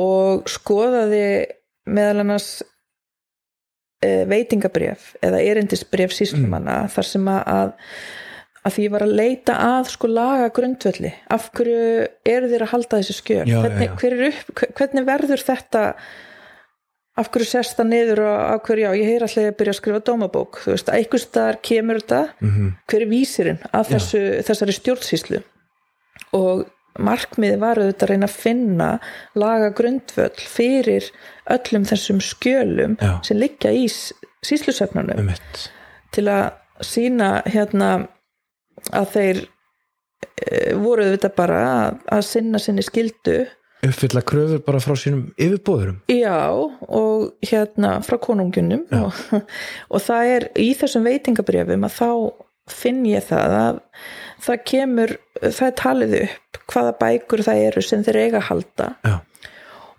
og 0.00 0.48
skoðaði 0.48 1.28
meðal 1.88 2.24
annars 2.24 2.48
veitingabref 4.30 5.12
eða 5.24 5.42
erindisbref 5.42 6.14
síslumanna 6.14 6.84
þar 6.92 7.06
sem 7.08 7.28
að, 7.32 7.72
að 8.62 8.76
því 8.76 8.86
ég 8.86 8.94
var 8.94 9.04
að 9.08 9.16
leita 9.18 9.56
að 9.64 9.90
sko 9.94 10.10
laga 10.12 10.48
grundvölli, 10.54 11.12
af 11.34 11.50
hverju 11.56 12.06
eru 12.28 12.52
þér 12.52 12.64
að 12.68 12.72
halda 12.76 13.00
þessi 13.02 13.18
skjöl, 13.18 13.44
Já, 13.44 13.56
já, 13.56 13.60
hvernig, 13.66 13.90
já. 13.90 14.08
er 14.12 14.24
upp, 14.30 14.64
hvernig 14.78 15.06
verður 15.08 15.44
þetta 15.50 15.84
af 17.18 17.30
hverju 17.34 17.50
sest 17.50 17.74
það 17.80 17.88
niður 17.90 18.20
og 18.22 18.34
af 18.54 18.60
hverju 18.68 18.84
já, 18.86 18.90
ég 19.00 19.08
heyr 19.10 19.24
alltaf 19.26 19.48
að 19.48 19.56
byrja 19.58 19.74
að 19.74 19.78
skrifa 19.80 20.02
dómabók, 20.06 20.60
þú 20.62 20.74
veist, 20.76 20.90
að 20.92 21.00
einhvers 21.00 21.26
staðar 21.26 21.56
kemur 21.66 21.98
þetta, 22.02 22.20
mm 22.38 22.74
hver 22.88 23.02
er 23.02 23.10
vísirinn 23.10 23.62
að 23.74 23.88
þessu, 23.96 24.20
þessari 24.46 24.76
stjórnsýslu? 24.78 25.40
Og 26.38 26.62
markmiði 26.98 27.58
var 27.62 27.80
auðvitað 27.80 28.06
að 28.06 28.12
reyna 28.12 28.28
að 28.28 28.38
finna 28.44 28.88
laga 29.38 29.72
grundvöll 29.78 30.46
fyrir 30.50 31.10
öllum 31.50 31.86
þessum 31.88 32.22
skjölum 32.24 32.96
Já. 33.00 33.12
sem 33.26 33.40
liggja 33.40 33.72
í 33.74 33.86
síslusöfnunum 33.88 35.22
um 35.22 35.30
mitt 35.32 35.68
til 36.14 36.26
að 36.32 36.50
sína 36.84 37.38
hérna 37.48 37.92
að 38.94 39.06
þeir 39.14 39.40
e, 39.42 40.74
voru 40.78 41.06
auðvitað 41.06 41.38
bara 41.38 41.62
að, 41.68 42.02
að 42.18 42.26
sinna 42.28 42.62
sinni 42.62 42.84
skildu 42.86 43.40
uppfylla 43.86 44.24
kröfur 44.26 44.62
bara 44.66 44.82
frá 44.82 44.94
sínum 44.98 45.28
yfirbóðurum 45.38 46.00
já 46.10 46.50
og 46.50 47.28
hérna 47.46 47.98
frá 48.06 48.18
konungunum 48.22 48.86
og, 48.98 49.18
og 49.92 50.02
það 50.02 50.34
er 50.34 50.48
í 50.58 50.70
þessum 50.78 51.06
veitingabrjöfum 51.06 51.86
að 51.86 51.98
þá 51.98 52.10
finn 52.68 53.04
ég 53.08 53.24
það 53.28 53.54
að 53.58 53.82
það 54.44 54.62
kemur, 54.72 55.14
það 55.42 55.64
er 55.68 55.78
talið 55.82 56.14
upp 56.22 56.60
hvaða 56.68 56.94
bækur 57.00 57.44
það 57.46 57.64
eru 57.68 57.82
sem 57.84 58.04
þeir 58.06 58.20
eiga 58.22 58.40
að 58.42 58.48
halda. 58.50 58.88
Já, 59.06 59.16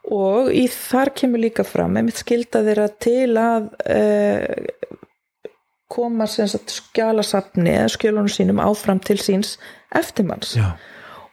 og 0.09 0.51
í 0.55 0.65
þar 0.73 1.13
kemur 1.17 1.43
líka 1.43 1.65
fram 1.67 1.97
einmitt 1.99 2.21
skilda 2.21 2.63
þeirra 2.65 2.87
til 3.01 3.31
að 3.39 3.69
uh, 3.85 4.93
koma 5.89 6.27
skjálasafni 6.29 7.73
eða 7.73 7.91
skjölunum 7.95 8.31
sínum 8.31 8.61
áfram 8.63 9.01
til 9.01 9.17
síns 9.21 9.57
eftirmanns. 9.97 10.55
Já, 10.57 10.73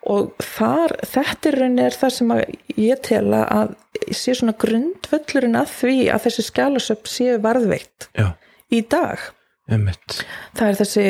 og 0.07 0.35
þar, 0.43 0.97
þetta 1.03 1.51
er 1.51 1.63
er 1.87 1.97
það 1.97 2.13
sem 2.15 2.35
ég 2.79 3.01
tela 3.05 3.43
að 3.51 3.75
sé 4.15 4.37
svona 4.37 4.55
grundvöllurinn 4.61 5.59
að 5.59 5.73
því 5.81 5.97
að 6.15 6.27
þessi 6.29 6.45
skjálasöfn 6.51 7.11
séu 7.11 7.39
varðveitt 7.43 8.09
já, 8.15 8.31
í 8.71 8.83
dag. 8.87 9.33
Um 9.67 9.89
mitt 9.89 10.21
það 10.55 10.69
er 10.69 10.79
þessi 10.81 11.07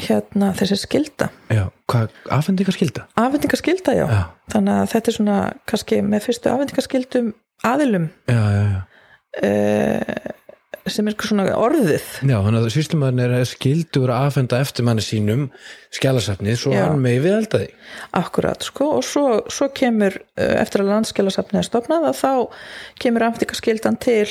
hérna, 0.00 0.52
þessi 0.56 0.78
skilda 0.80 1.30
Já, 1.50 1.64
hvað, 1.90 2.12
afhendingar 2.32 2.76
skilda? 2.76 3.06
afhendingaskilda 3.20 3.94
já. 3.98 4.04
Já, 4.06 4.22
þannig 4.54 4.76
að 4.82 4.90
þetta 4.94 5.10
er 5.10 5.16
svona 5.18 5.38
kannski 5.70 6.02
með 6.06 6.26
fyrstu 6.28 6.52
afhendingaskildum 6.52 7.32
aðilum. 7.66 8.10
Já, 8.30 8.42
já, 8.54 8.62
já. 8.70 8.80
Uh, 9.40 10.36
sem 10.90 11.06
er 11.06 11.14
svona 11.22 11.44
orðið. 11.60 12.06
Já, 12.24 12.36
þannig 12.40 12.64
að 12.64 12.70
sýslumadurinn 12.74 13.36
er 13.36 13.48
skildur 13.48 14.10
að 14.10 14.28
afhenda 14.30 14.60
eftir 14.64 14.86
manni 14.88 15.04
sínum 15.04 15.44
skjálasafnið 15.94 16.56
svo 16.58 16.72
hann 16.74 17.02
megi 17.04 17.20
við 17.26 17.36
elda 17.36 17.60
því. 17.60 17.68
Akkurat 18.18 18.64
sko 18.66 18.88
og 18.96 19.04
svo, 19.06 19.26
svo 19.52 19.68
kemur 19.76 20.16
uh, 20.16 20.54
eftir 20.62 20.84
að 20.84 20.94
landskjálasafni 20.94 21.60
er 21.60 21.68
stopnað 21.68 22.08
að 22.10 22.22
þá 22.22 22.32
kemur 23.04 23.28
afhendingaskildan 23.28 24.00
til 24.02 24.26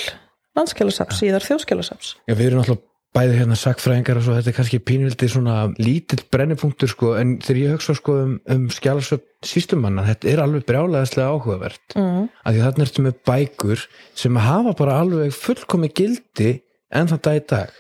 landskjálasafs, 0.58 1.22
síðar 1.22 1.46
þjóðskjálasafs 1.46 2.16
Já, 2.26 2.34
við 2.34 2.48
erum 2.50 2.64
alltaf 2.64 2.82
bæði 3.16 3.40
hérna 3.40 3.58
sakfræðingar 3.58 4.20
og 4.20 4.26
svo 4.26 4.36
þetta 4.38 4.52
er 4.52 4.56
kannski 4.60 4.80
pínvildi 4.86 5.30
svona 5.32 5.56
lítill 5.82 6.22
brennipunktur 6.32 6.92
sko 6.92 7.16
en 7.18 7.38
þegar 7.42 7.62
ég 7.64 7.76
hugsa 7.76 7.96
sko 7.98 8.18
um, 8.22 8.36
um 8.54 8.68
skjálasöfn 8.74 9.26
síslumanna, 9.46 10.04
þetta 10.04 10.30
er 10.34 10.42
alveg 10.44 10.66
brjálæðislega 10.68 11.32
áhugavert 11.32 11.96
mm. 11.96 12.26
að 12.44 12.56
því 12.56 12.64
þarna 12.66 12.86
ertu 12.86 13.06
með 13.06 13.20
bækur 13.30 13.86
sem 14.20 14.40
hafa 14.44 14.74
bara 14.82 14.98
alveg 15.00 15.36
fullkomi 15.36 15.90
gildi 15.96 16.58
en 16.92 17.10
það 17.10 17.22
dag 17.26 17.40
í 17.40 17.46
dag. 17.54 17.78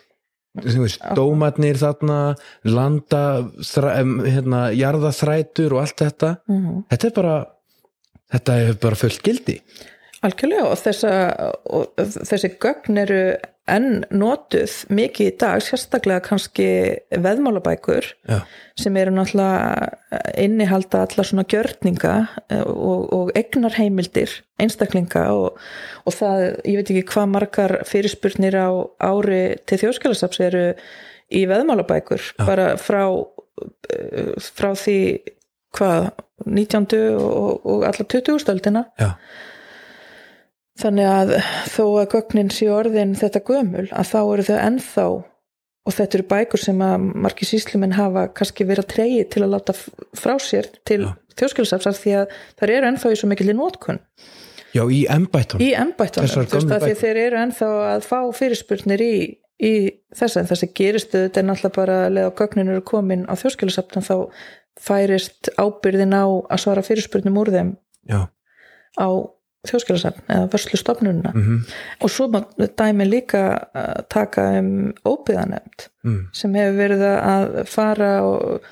Þú 0.60 0.82
veist, 0.82 1.04
dómatnir 1.16 1.78
þarna 1.80 2.20
landa 2.68 3.22
hérna, 4.26 4.64
jarðaþrætur 4.76 5.76
og 5.76 5.84
allt 5.84 6.02
þetta. 6.02 6.34
Mm. 6.50 6.84
þetta 6.90 7.10
er 7.10 7.16
bara 7.20 7.36
þetta 8.34 8.60
er 8.64 8.78
bara 8.82 9.00
fullt 9.00 9.24
gildi 9.26 9.58
algjörlega 10.26 10.68
og, 10.68 10.76
þessa, 10.82 11.14
og 11.70 12.04
þessi 12.28 12.52
gögn 12.60 13.00
eru 13.02 13.24
enn 13.70 14.04
notuð 14.10 14.74
mikið 14.94 15.30
í 15.30 15.34
dag 15.42 15.62
sérstaklega 15.64 16.24
kannski 16.26 16.68
veðmálabækur 17.14 18.08
Já, 18.30 18.40
sem 18.80 18.98
eru 19.00 19.14
náttúrulega 19.16 20.24
innihalda 20.42 21.04
alla 21.06 21.26
svona 21.28 21.46
gjörninga 21.50 22.16
eh, 22.50 22.64
og, 22.66 23.06
og 23.16 23.34
egnarheimildir 23.38 24.34
einstaklinga 24.62 25.28
og, 25.36 25.60
og 26.06 26.16
það, 26.16 26.46
ég 26.66 26.80
veit 26.80 26.94
ekki 26.94 27.06
hvað 27.14 27.34
margar 27.36 27.76
fyrirspurnir 27.90 28.58
á 28.58 28.70
ári 29.06 29.44
til 29.70 29.82
þjóðskjálasaps 29.84 30.42
eru 30.50 30.64
í 31.30 31.44
veðmálabækur 31.50 32.34
bara 32.42 32.72
frá 32.82 33.04
eh, 33.94 34.34
frá 34.40 34.74
því 34.74 35.00
hvað 35.78 36.10
19. 36.50 36.88
og, 37.20 37.66
og 37.68 37.86
alla 37.86 38.06
20. 38.10 38.42
stöldina 38.42 38.88
já, 38.98 39.14
þannig 40.80 41.10
að 41.10 41.34
þó 41.74 41.84
að 41.88 42.08
gögnin 42.14 42.54
séu 42.54 42.72
orðin 42.76 43.18
þetta 43.20 43.44
gömul 43.48 43.88
að 43.90 44.12
þá 44.12 44.20
eru 44.22 44.48
þau 44.48 44.58
ennþá 44.60 45.06
og 45.90 45.96
þetta 45.96 46.20
eru 46.20 46.28
bækur 46.30 46.62
sem 46.62 46.84
að 46.86 47.08
margir 47.26 47.50
síslumenn 47.50 47.96
hafa 47.98 48.28
kannski 48.36 48.68
verið 48.68 48.86
að 48.86 48.92
treyja 48.94 49.26
til 49.34 49.44
að 49.46 49.54
láta 49.56 49.76
frá 49.76 50.36
sér 50.44 50.70
til 50.88 51.02
Já. 51.06 51.10
þjóðskjölusafsar 51.40 51.98
því 51.98 52.16
að 52.20 52.38
það 52.60 52.76
eru 52.76 52.90
ennþá 52.92 53.12
í 53.14 53.20
svo 53.20 53.30
mikil 53.32 53.56
nótkun 53.58 54.02
já, 54.76 54.84
í 54.86 55.02
embættum 55.10 55.64
í 55.64 55.72
embættunum, 55.78 56.30
Þessar 56.30 56.50
þú 56.52 56.62
veist 56.62 56.76
að 56.78 57.04
þeir 57.04 57.22
eru 57.26 57.42
ennþá 57.44 57.70
að 57.90 58.08
fá 58.10 58.20
fyrirspurnir 58.38 59.04
í, 59.04 59.14
í 59.58 59.74
þess 60.16 60.42
að 60.42 60.52
þessi 60.54 60.72
geristu 60.78 61.24
þetta 61.26 61.42
er 61.42 61.50
náttúrulega 61.50 61.80
bara 61.80 62.00
að 62.06 62.16
leða 62.18 62.36
gögnin 62.44 62.74
eru 62.76 62.86
komin 62.92 63.26
á 63.26 63.34
þjóðskjölusafn 63.40 64.06
þá 64.06 64.16
færist 64.80 65.52
ábyrðin 65.60 66.16
á 66.16 66.28
að 66.28 66.62
svara 66.62 66.86
fyrirspurnum 66.86 67.40
úr 67.42 67.52
þeim 67.56 67.74
já, 68.08 68.28
á 69.00 69.10
þjóðskjálasafn 69.70 70.36
eða 70.36 70.50
vörslu 70.54 70.80
stofnununa 70.82 71.34
mhm, 71.34 71.64
og 72.04 72.14
svo 72.14 72.30
má 72.34 72.42
dæmi 72.58 73.08
líka 73.10 73.44
taka 74.12 74.50
um 74.60 74.72
óbyðanemnd 75.08 75.90
mm, 76.06 76.22
sem 76.36 76.56
hefur 76.60 76.80
verið 76.80 77.06
að 77.10 77.60
fara 77.70 78.14
og, 78.28 78.70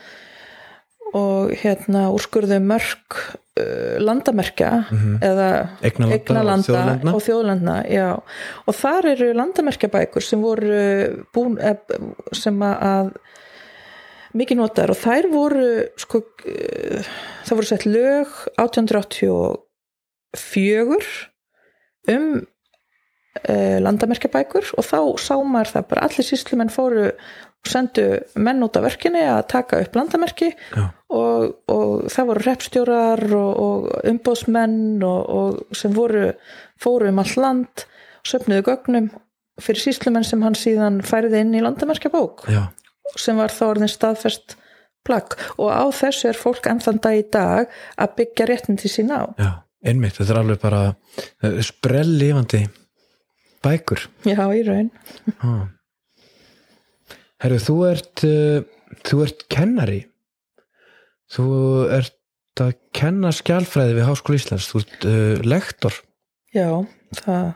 og 1.18 1.54
hérna 1.62 2.08
úrskurðu 2.14 2.60
mörg 2.64 3.22
uh, 3.22 3.98
landamerkja 4.04 4.72
mhm. 4.86 5.18
eða 5.22 5.50
Eignarlanda 5.82 6.08
og 6.08 6.18
eignalanda 6.18 6.68
þjóðlendna. 6.68 7.14
og 7.16 7.26
þjóðlendna 7.28 7.78
já. 7.92 8.10
og 8.66 8.80
þar 8.82 9.12
eru 9.14 9.32
landamerkjabækur 9.38 10.26
sem 10.26 10.44
voru 10.44 10.84
búin, 11.36 11.58
eh, 11.62 11.78
sem 12.36 12.62
að 12.68 13.16
mikið 14.38 14.60
notar 14.60 14.92
og 14.94 15.00
þær 15.00 15.30
voru 15.32 15.68
sko, 16.00 16.22
eh, 16.46 17.06
það 17.48 17.60
voru 17.60 17.70
sett 17.70 17.88
lög 17.88 18.36
1884 20.38 22.14
um 22.14 22.30
uh, 23.50 23.78
landamerkjabækur 23.84 24.72
og 24.78 24.86
þá 24.88 25.00
sá 25.22 25.36
maður 25.44 25.74
það 25.76 25.90
bara 25.92 26.08
allir 26.08 26.28
síslumenn 26.28 26.74
fóru 26.74 27.10
og 27.12 27.72
sendu 27.72 28.06
menn 28.40 28.64
út 28.64 28.78
af 28.80 28.86
verkinni 28.86 29.24
að 29.28 29.48
taka 29.52 29.82
upp 29.84 29.98
landamerki 29.98 30.52
og, 30.78 31.58
og 31.68 32.08
það 32.14 32.30
voru 32.32 32.46
repstjórar 32.46 33.24
og, 33.36 33.52
og 33.66 33.88
umbóðsmenn 34.12 35.04
og, 35.04 35.22
og 35.40 35.78
sem 35.78 35.96
voru 35.96 36.30
fóru 36.82 37.10
um 37.12 37.24
all 37.24 37.34
land 37.42 37.88
og 38.22 38.32
söpnuðu 38.32 38.68
gögnum 38.70 39.10
fyrir 39.62 39.84
síslumenn 39.88 40.28
sem 40.28 40.44
hann 40.46 40.58
síðan 40.58 41.02
færiði 41.06 41.42
inn 41.44 41.58
í 41.58 41.66
landamerkjabók 41.66 42.46
Já, 42.54 42.68
sem 43.18 43.40
var 43.40 43.54
þá 43.54 43.64
orðin 43.72 43.92
staðfest 43.92 44.58
plagg. 45.08 45.38
Og 45.58 45.72
á 45.72 45.86
þessu 45.96 46.32
er 46.32 46.40
fólk 46.40 46.68
ennþann 46.70 47.02
dag 47.04 47.18
í 47.20 47.24
dag 47.34 47.72
að 47.96 48.16
byggja 48.20 48.48
réttindi 48.50 48.92
sín 48.92 49.14
á. 49.14 49.32
Já, 49.40 49.52
einmitt, 49.90 50.18
þetta 50.18 50.34
er 50.34 50.42
alveg 50.42 50.60
bara 50.62 50.82
sprell 51.66 52.12
lifandi 52.20 52.66
bækur. 53.66 54.06
Já, 54.28 54.44
í 54.54 54.62
raun. 54.68 54.92
Ah. 55.42 55.66
Herru, 57.44 57.58
þú 57.62 57.78
ert 57.90 58.24
uh, 58.28 58.62
þú 59.08 59.24
ert 59.26 59.48
kennari. 59.54 60.04
Þú 61.34 61.48
ert 61.98 62.64
að 62.64 62.78
kenna 62.96 63.34
skjálfræði 63.36 63.98
við 63.98 64.08
Háskóla 64.08 64.40
Íslands. 64.40 64.70
Þú 64.72 64.84
ert 64.84 65.10
uh, 65.10 65.44
lektor. 65.46 66.00
Já, 66.56 66.70
það, 67.20 67.52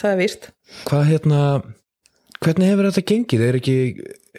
það 0.00 0.12
er 0.12 0.22
víst. 0.22 0.48
Hvað 0.88 1.10
hérna 1.10 1.42
hvernig 2.38 2.70
hefur 2.70 2.88
þetta 2.88 3.06
gengið, 3.12 3.44
er 3.44 3.58
ekki 3.58 3.76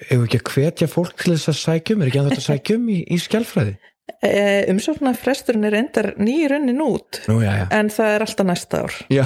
hefur 0.08 0.26
ekki 0.26 0.40
að 0.40 0.52
hvetja 0.54 0.90
fólk 0.90 1.16
til 1.20 1.36
þess 1.36 1.52
að 1.52 1.60
sækjum 1.60 2.02
er 2.02 2.12
ekki 2.12 2.22
að 2.22 2.30
þetta 2.30 2.46
sækjum 2.46 2.86
í, 2.94 3.00
í 3.04 3.18
skjálfræði 3.20 3.76
e, 4.24 4.66
umsóknar 4.72 5.16
fresturinn 5.20 5.66
er 5.70 5.76
endar 5.80 6.12
nýrunnin 6.18 6.82
út 6.84 7.22
Nú, 7.28 7.40
já, 7.44 7.52
já, 7.62 7.66
en 7.80 7.90
það 7.94 8.14
er 8.16 8.26
alltaf 8.26 8.48
næsta 8.50 8.82
ár. 8.86 8.98
Já, 9.14 9.26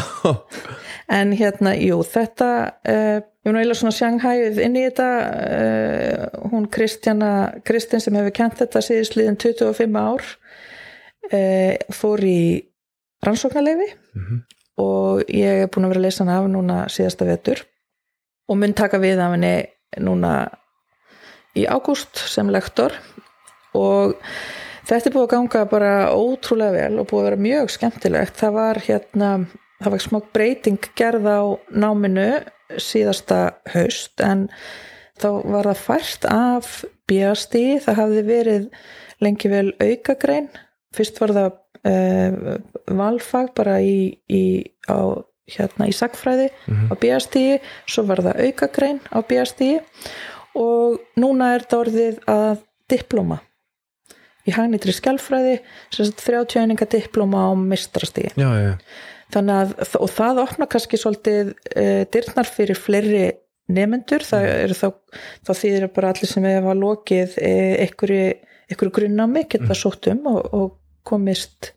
en 1.19 1.33
hérna, 1.37 1.73
jú, 1.77 1.99
þetta 2.07 2.49
uh, 2.87 3.19
ég 3.19 3.49
var 3.49 3.57
náttúrulega 3.57 3.79
svona 3.81 3.95
sjanghæð 3.97 4.59
inn 4.63 4.77
í 4.79 4.85
þetta 4.87 5.07
uh, 5.57 6.47
hún 6.53 6.69
Kristjana 6.71 7.31
Kristinn 7.67 8.03
sem 8.03 8.15
hefur 8.15 8.35
kent 8.37 8.59
þetta 8.61 8.81
síðisliðin 8.85 9.39
25 9.41 9.99
ár 9.99 10.23
uh, 11.33 11.75
fór 11.93 12.23
í 12.27 12.39
rannsóknarleifi 13.23 13.89
Mhm. 14.13 14.41
og 14.77 15.23
ég 15.33 15.63
er 15.63 15.69
búin 15.73 15.85
að 15.87 15.93
vera 15.93 15.99
að 16.01 16.05
lesa 16.05 16.23
hana 16.23 16.39
af 16.41 16.49
núna 16.51 16.75
síðasta 16.91 17.25
vetur 17.25 17.61
og 18.49 18.57
mun 18.59 18.73
taka 18.77 18.99
við 19.01 19.19
af 19.23 19.31
henni 19.33 19.53
núna 20.03 20.33
í 21.57 21.63
ágúst 21.69 22.17
sem 22.29 22.49
lektor 22.53 22.93
og 23.77 24.13
þetta 24.87 25.09
er 25.09 25.15
búið 25.15 25.25
að 25.25 25.33
ganga 25.33 25.65
bara 25.71 25.93
ótrúlega 26.13 26.75
vel 26.77 27.01
og 27.01 27.09
búið 27.09 27.21
að 27.21 27.29
vera 27.29 27.43
mjög 27.47 27.73
skemmtilegt. 27.73 28.39
Það 28.39 28.55
var 28.57 28.81
hérna 28.87 29.29
það 29.83 29.95
var 29.95 30.03
smá 30.03 30.19
breyting 30.35 30.89
gerð 30.97 31.27
á 31.27 31.41
náminu 31.75 32.27
síðasta 32.81 33.39
haust 33.73 34.23
en 34.23 34.47
þá 35.21 35.27
var 35.51 35.69
það 35.69 35.83
fært 35.83 36.27
af 36.29 36.71
bjasti, 37.09 37.65
það 37.83 37.99
hafði 37.99 38.23
verið 38.27 38.69
lengi 39.23 39.51
vel 39.51 39.67
aukagrein. 39.83 40.49
Fyrst 40.95 41.19
var 41.21 41.35
það 41.35 41.51
uh, 41.89 42.57
valfag 42.95 43.53
bara 43.57 43.77
í, 43.83 44.13
í, 44.31 44.43
á, 44.89 45.19
hérna, 45.51 45.89
í 45.89 45.95
sagfræði 45.95 46.49
á 46.89 46.93
bjasti, 46.99 47.45
svo 47.85 48.05
var 48.09 48.23
það 48.25 48.43
aukagrein 48.47 49.01
á 49.11 49.19
bjasti 49.27 49.71
og 50.59 51.01
núna 51.17 51.53
er 51.55 51.65
þetta 51.65 51.81
orðið 51.81 52.21
að 52.29 52.61
diploma 52.93 53.39
í 54.47 54.53
hagnitri 54.55 54.93
skjálfræði 54.95 55.57
sem 55.93 56.05
sagt 56.09 56.23
30 56.25 56.63
eininga 56.63 56.87
diploma 56.91 57.47
á 57.47 57.51
mistrastíði 57.57 58.33
þannig 59.33 59.55
að 59.61 59.95
og 59.99 60.09
það 60.13 60.41
opna 60.43 60.67
kannski 60.69 60.99
svolítið 60.99 61.53
uh, 61.53 62.03
dyrnar 62.13 62.49
fyrir 62.49 62.77
fleiri 62.79 63.23
nefendur 63.73 64.25
það 64.27 64.47
eru 64.51 64.75
þá, 64.77 64.87
þá 65.47 65.51
þýðir 65.61 65.87
bara 65.95 66.11
allir 66.13 66.29
sem 66.29 66.43
hefa 66.49 66.73
lokið 66.75 67.37
uh, 67.39 67.75
einhverju, 67.85 68.89
grunnami 68.97 69.45
geta 69.49 69.73
sótt 69.77 70.09
um 70.11 70.27
og, 70.33 70.41
og 70.53 70.75
komist 71.07 71.71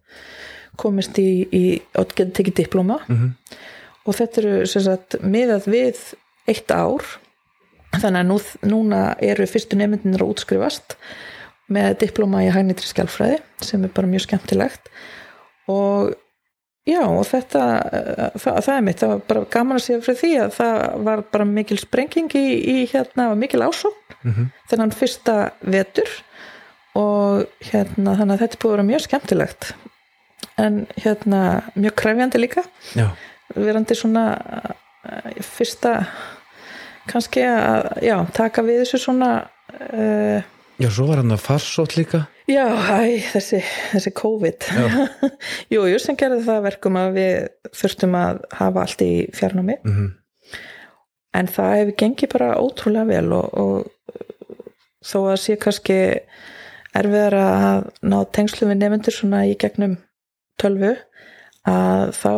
komist 0.77 1.17
í, 1.19 1.47
í 1.49 1.65
og 1.97 2.11
tekið 2.13 2.55
diploma 2.65 2.99
Mhm. 3.09 3.31
og 4.07 4.15
þetta 4.15 4.43
eru 4.43 4.67
sem 4.67 4.83
sagt 4.83 5.17
miðað 5.23 5.71
við 5.73 6.03
eitt 6.47 6.71
ár. 6.71 7.03
Þannig 7.97 8.21
að 8.21 8.27
nú, 8.29 8.37
núna 8.69 9.01
eru 9.25 9.47
fyrstu 9.49 9.79
nefndinir 9.79 10.21
að 10.21 10.35
útskrifast 10.35 10.97
með 11.73 11.97
diploma 12.05 12.45
í 12.47 12.51
hagnitri 12.55 12.87
skjálfræði 12.87 13.41
sem 13.65 13.85
er 13.85 13.93
bara 13.97 14.07
mjög 14.11 14.27
skemmtilegt. 14.29 14.89
Og 15.73 16.13
já 16.87 17.01
og 17.03 17.25
þetta 17.27 17.63
það, 18.39 18.61
það 18.63 18.73
er 18.77 18.85
mitt, 18.87 19.01
það 19.03 19.09
var 19.15 19.23
bara 19.33 19.45
gaman 19.57 19.79
að 19.81 19.85
segja 19.87 20.05
fyrir 20.07 20.21
því 20.21 20.31
að 20.45 20.53
það 20.61 20.77
var 21.09 21.23
bara 21.35 21.49
mikil 21.51 21.79
sprenging 21.83 22.31
í, 22.39 22.45
í 22.63 22.77
hérna, 22.93 23.33
mikil 23.39 23.65
ásókn 23.67 24.03
Mhm. 24.27 24.47
þennan 24.71 24.91
fyrsta 24.95 25.35
vetur. 25.63 26.09
Og 26.97 27.45
hérna 27.69 28.15
þannig 28.17 28.33
að 28.39 28.41
þetta 28.43 28.59
búið 28.63 28.71
að 28.73 28.77
vera 28.77 28.87
mjög 28.89 29.03
skemmtilegt. 29.05 29.67
En 30.59 30.79
hérna 30.97 31.41
mjög 31.77 31.95
kræfjandi 32.01 32.39
líka. 32.41 32.63
Já, 32.97 33.11
verandi 33.55 33.95
svona 33.95 34.23
uh, 34.41 35.43
fyrsta 35.45 36.07
kannski 37.07 37.45
að 37.47 37.91
já, 38.03 38.17
taka 38.35 38.63
við 38.67 38.81
þessu 38.83 38.99
svona 39.05 39.31
uh, 39.93 40.41
já, 40.83 40.89
svo 40.91 41.09
var 41.09 41.23
hann 41.23 41.35
að 41.35 41.45
farsótt 41.45 41.97
líka. 41.99 42.27
Já, 42.47 42.67
æ, 42.67 43.23
þessi, 43.33 43.63
þessi 43.95 44.13
COVID. 44.21 44.69
Jú, 45.75 45.87
jú, 45.91 45.97
sem 45.99 46.19
gerði 46.19 46.45
það 46.47 46.61
að 46.61 46.69
verkum 46.69 46.99
að 47.01 47.17
við 47.17 47.73
þurftum 47.75 48.15
að 48.21 48.45
hafa 48.55 48.85
allt 48.87 49.03
í 49.03 49.13
fjarnámi. 49.35 49.81
Mm 49.83 50.15
en 51.37 51.51
það 51.51 51.75
hefur 51.81 51.99
gengið 52.03 52.33
bara 52.33 52.55
ótrúlega 52.61 53.09
vel 53.11 53.33
og, 53.37 53.57
og 53.61 54.23
þó 55.07 55.19
að 55.33 55.41
sé 55.43 55.57
kannski 55.61 55.99
erfiðar 56.97 57.37
að 57.41 57.89
ná 58.09 58.19
tengslu 58.35 58.69
við 58.71 58.81
nefndur 58.81 59.15
svona 59.15 59.45
í 59.49 59.57
gegnum 59.61 59.99
tölvu 60.61 60.95
að 61.69 62.15
þá 62.17 62.33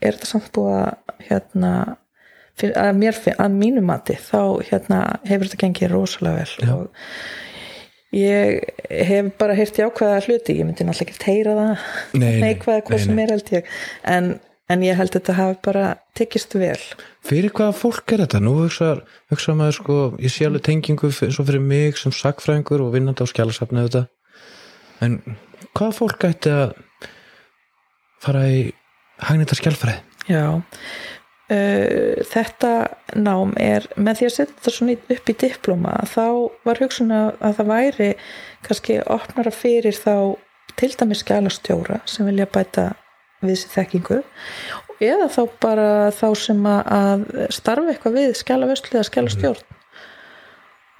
er 0.00 0.16
þetta 0.16 0.30
samt 0.30 0.52
búið 0.56 0.76
að 0.78 1.26
hérna 1.28 1.72
að, 2.60 2.94
mér, 2.96 3.20
að 3.36 3.58
mínu 3.60 3.84
mati 3.84 4.16
þá 4.20 4.40
hérna 4.70 5.00
hefur 5.28 5.50
þetta 5.50 5.62
gengið 5.66 5.94
rosalega 5.94 6.40
vel 6.40 6.68
Já. 6.68 6.74
og 6.76 6.88
ég 8.16 8.60
hef 8.90 9.32
bara 9.38 9.54
heyrt 9.58 9.76
jákvæða 9.78 10.20
hluti, 10.26 10.56
ég 10.58 10.66
myndi 10.66 10.84
náttúrulega 10.86 11.14
ekki 11.14 11.26
heyra 11.30 11.56
það. 11.58 11.88
Nei, 12.14 12.30
nei, 12.30 12.40
neikvæða 12.44 12.84
hvað 12.88 12.96
nei, 12.98 13.04
sem 13.06 13.20
er 13.24 13.34
held 13.36 13.52
ég. 13.54 13.68
En, 14.16 14.30
en 14.70 14.82
ég 14.86 14.98
held 14.98 15.10
að 15.12 15.18
þetta 15.20 15.36
hafi 15.38 15.58
bara 15.66 15.84
tekist 16.18 16.54
vel. 16.58 16.78
Fyrir 17.26 17.52
hvaða 17.54 17.76
fólk 17.76 18.14
er 18.16 18.24
þetta? 18.24 18.40
Nú 18.42 18.56
hugsa, 18.62 18.90
hugsa 19.30 19.54
maður 19.58 19.76
sko, 19.78 19.98
ég 20.22 20.32
sé 20.34 20.46
alveg 20.48 20.64
tengingu 20.66 21.10
f- 21.12 21.30
svo 21.30 21.44
fyrir 21.46 21.62
mig 21.62 21.98
sem 22.00 22.14
sakfræðingur 22.14 22.82
og 22.86 22.92
vinnandi 22.96 23.22
á 23.22 23.30
skjálasafni 23.30 23.86
þetta 23.86 24.06
en 25.06 25.18
hvaða 25.76 25.94
fólk 25.96 26.26
ætti 26.28 26.50
að 26.52 26.74
fara 28.20 28.42
í 28.52 28.62
hagnita 29.24 29.56
skjálfræði? 29.58 30.02
Já, 30.30 30.44
uh, 31.50 32.20
þetta 32.30 32.72
nám 33.18 33.54
er 33.60 33.88
með 33.96 34.20
því 34.20 34.28
að 34.28 34.34
setja 34.36 34.52
þetta 34.52 34.74
svona 34.76 34.96
upp 35.16 35.32
í 35.32 35.36
diploma 35.44 35.96
þá 36.10 36.26
var 36.68 36.82
hugsun 36.84 37.14
að, 37.14 37.32
að 37.40 37.58
það 37.58 37.72
væri 37.74 38.10
kannski 38.66 39.00
opnara 39.06 39.54
fyrir 39.54 39.96
þá 39.96 40.14
til 40.80 40.92
dæmis 40.96 41.24
skjálastjóra 41.24 42.00
sem 42.08 42.28
vilja 42.28 42.48
bæta 42.50 42.92
við 43.44 43.58
sér 43.62 43.74
þekkingu 43.78 44.22
eða 45.00 45.28
þá 45.32 45.42
bara 45.62 45.90
þá 46.14 46.28
sem 46.38 46.64
að 46.70 47.26
starfa 47.52 47.92
eitthvað 47.94 48.18
við 48.20 48.32
skjálavöslu 48.40 48.98
eða 48.98 49.08
skjálastjórn 49.08 49.79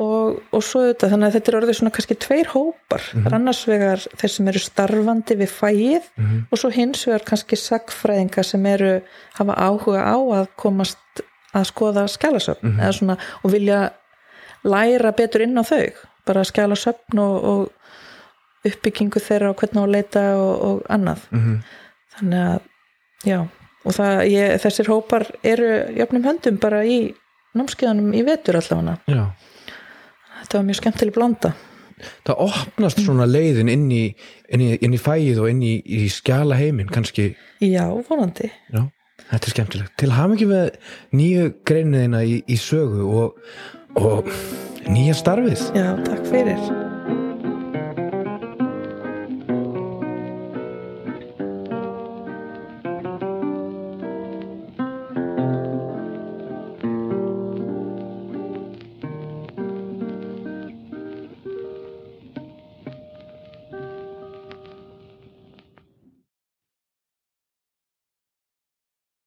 og, 0.01 0.39
og 0.57 0.63
svo 0.65 0.81
þetta, 0.89 1.11
þannig 1.13 1.29
að 1.29 1.35
þetta 1.37 1.51
er 1.53 1.57
orðið 1.61 1.77
svona 1.79 1.93
kannski 1.97 2.17
tveir 2.25 2.49
hópar, 2.55 3.03
mm 3.15 3.27
annars 3.37 3.61
vegar 3.69 4.05
þeir 4.21 4.33
sem 4.35 4.49
eru 4.53 4.63
starfandi 4.65 5.37
við 5.43 5.51
fæið 5.61 6.07
Mhm. 6.17 6.39
og 6.51 6.59
svo 6.63 6.71
hins 6.75 7.03
vegar 7.07 7.25
kannski 7.29 7.57
sagfræðinga 7.61 8.45
sem 8.45 8.67
eru 8.67 8.93
hafa 9.39 9.55
áhuga 9.61 10.03
á 10.09 10.17
að 10.41 10.47
komast 10.57 11.25
að 11.55 11.67
skoða 11.73 12.07
skjálasöfn 12.09 12.79
eða 12.79 12.93
svona 12.95 13.17
og 13.45 13.51
vilja 13.53 13.91
læra 14.65 15.13
betur 15.17 15.43
inn 15.43 15.59
á 15.59 15.65
þau. 15.67 15.91
Bara 16.27 16.45
skjálasöfn 16.45 17.19
og, 17.19 17.45
og 17.45 17.71
uppbyggingu 18.69 19.21
þeirra 19.25 19.51
og 19.53 19.57
hvernig 19.63 19.83
að 19.83 19.95
leita 19.95 20.23
og, 20.37 20.53
og 20.69 20.83
annað. 20.93 21.23
Mm 21.35 21.61
þannig 22.21 22.41
að 22.45 22.61
já 23.25 23.39
og 23.87 23.95
það, 23.97 24.19
ég, 24.29 24.51
þessir 24.61 24.89
hópar 24.93 25.23
eru 25.47 25.69
jöfnum 25.97 26.25
höndum 26.27 26.59
bara 26.61 26.83
í 26.85 27.15
námskeiðanum 27.57 28.11
í 28.13 28.21
vetur 28.27 28.59
allavega. 28.61 28.99
Já, 29.09 29.23
þetta 30.51 30.59
var 30.59 30.69
mjög 30.69 30.81
skemmtileg 30.83 31.15
blanda 31.15 31.53
það 32.27 32.45
opnast 32.47 33.03
svona 33.05 33.27
leiðin 33.29 33.71
inn 33.71 33.89
í, 33.93 34.05
inn 34.51 34.65
í, 34.65 34.71
inn 34.81 34.97
í 34.97 35.01
fæið 35.01 35.43
og 35.45 35.51
inn 35.53 35.61
í, 35.63 35.75
í 35.85 36.09
skjala 36.13 36.59
heiminn 36.59 36.91
kannski, 36.91 37.31
já, 37.63 37.85
vonandi 38.09 38.51
já, 38.51 38.83
þetta 39.29 39.41
er 39.41 39.55
skemmtilegt 39.55 39.99
til 40.01 40.11
hafa 40.17 40.35
ekki 40.35 40.49
með 40.51 40.73
nýju 41.15 41.53
greiniðina 41.69 42.25
í, 42.25 42.41
í 42.49 42.59
sögu 42.61 43.07
og, 43.23 43.39
og 44.01 44.33
nýja 44.91 45.15
starfið. 45.15 45.67
Já, 45.77 45.93
takk 46.07 46.25
fyrir. 46.31 46.90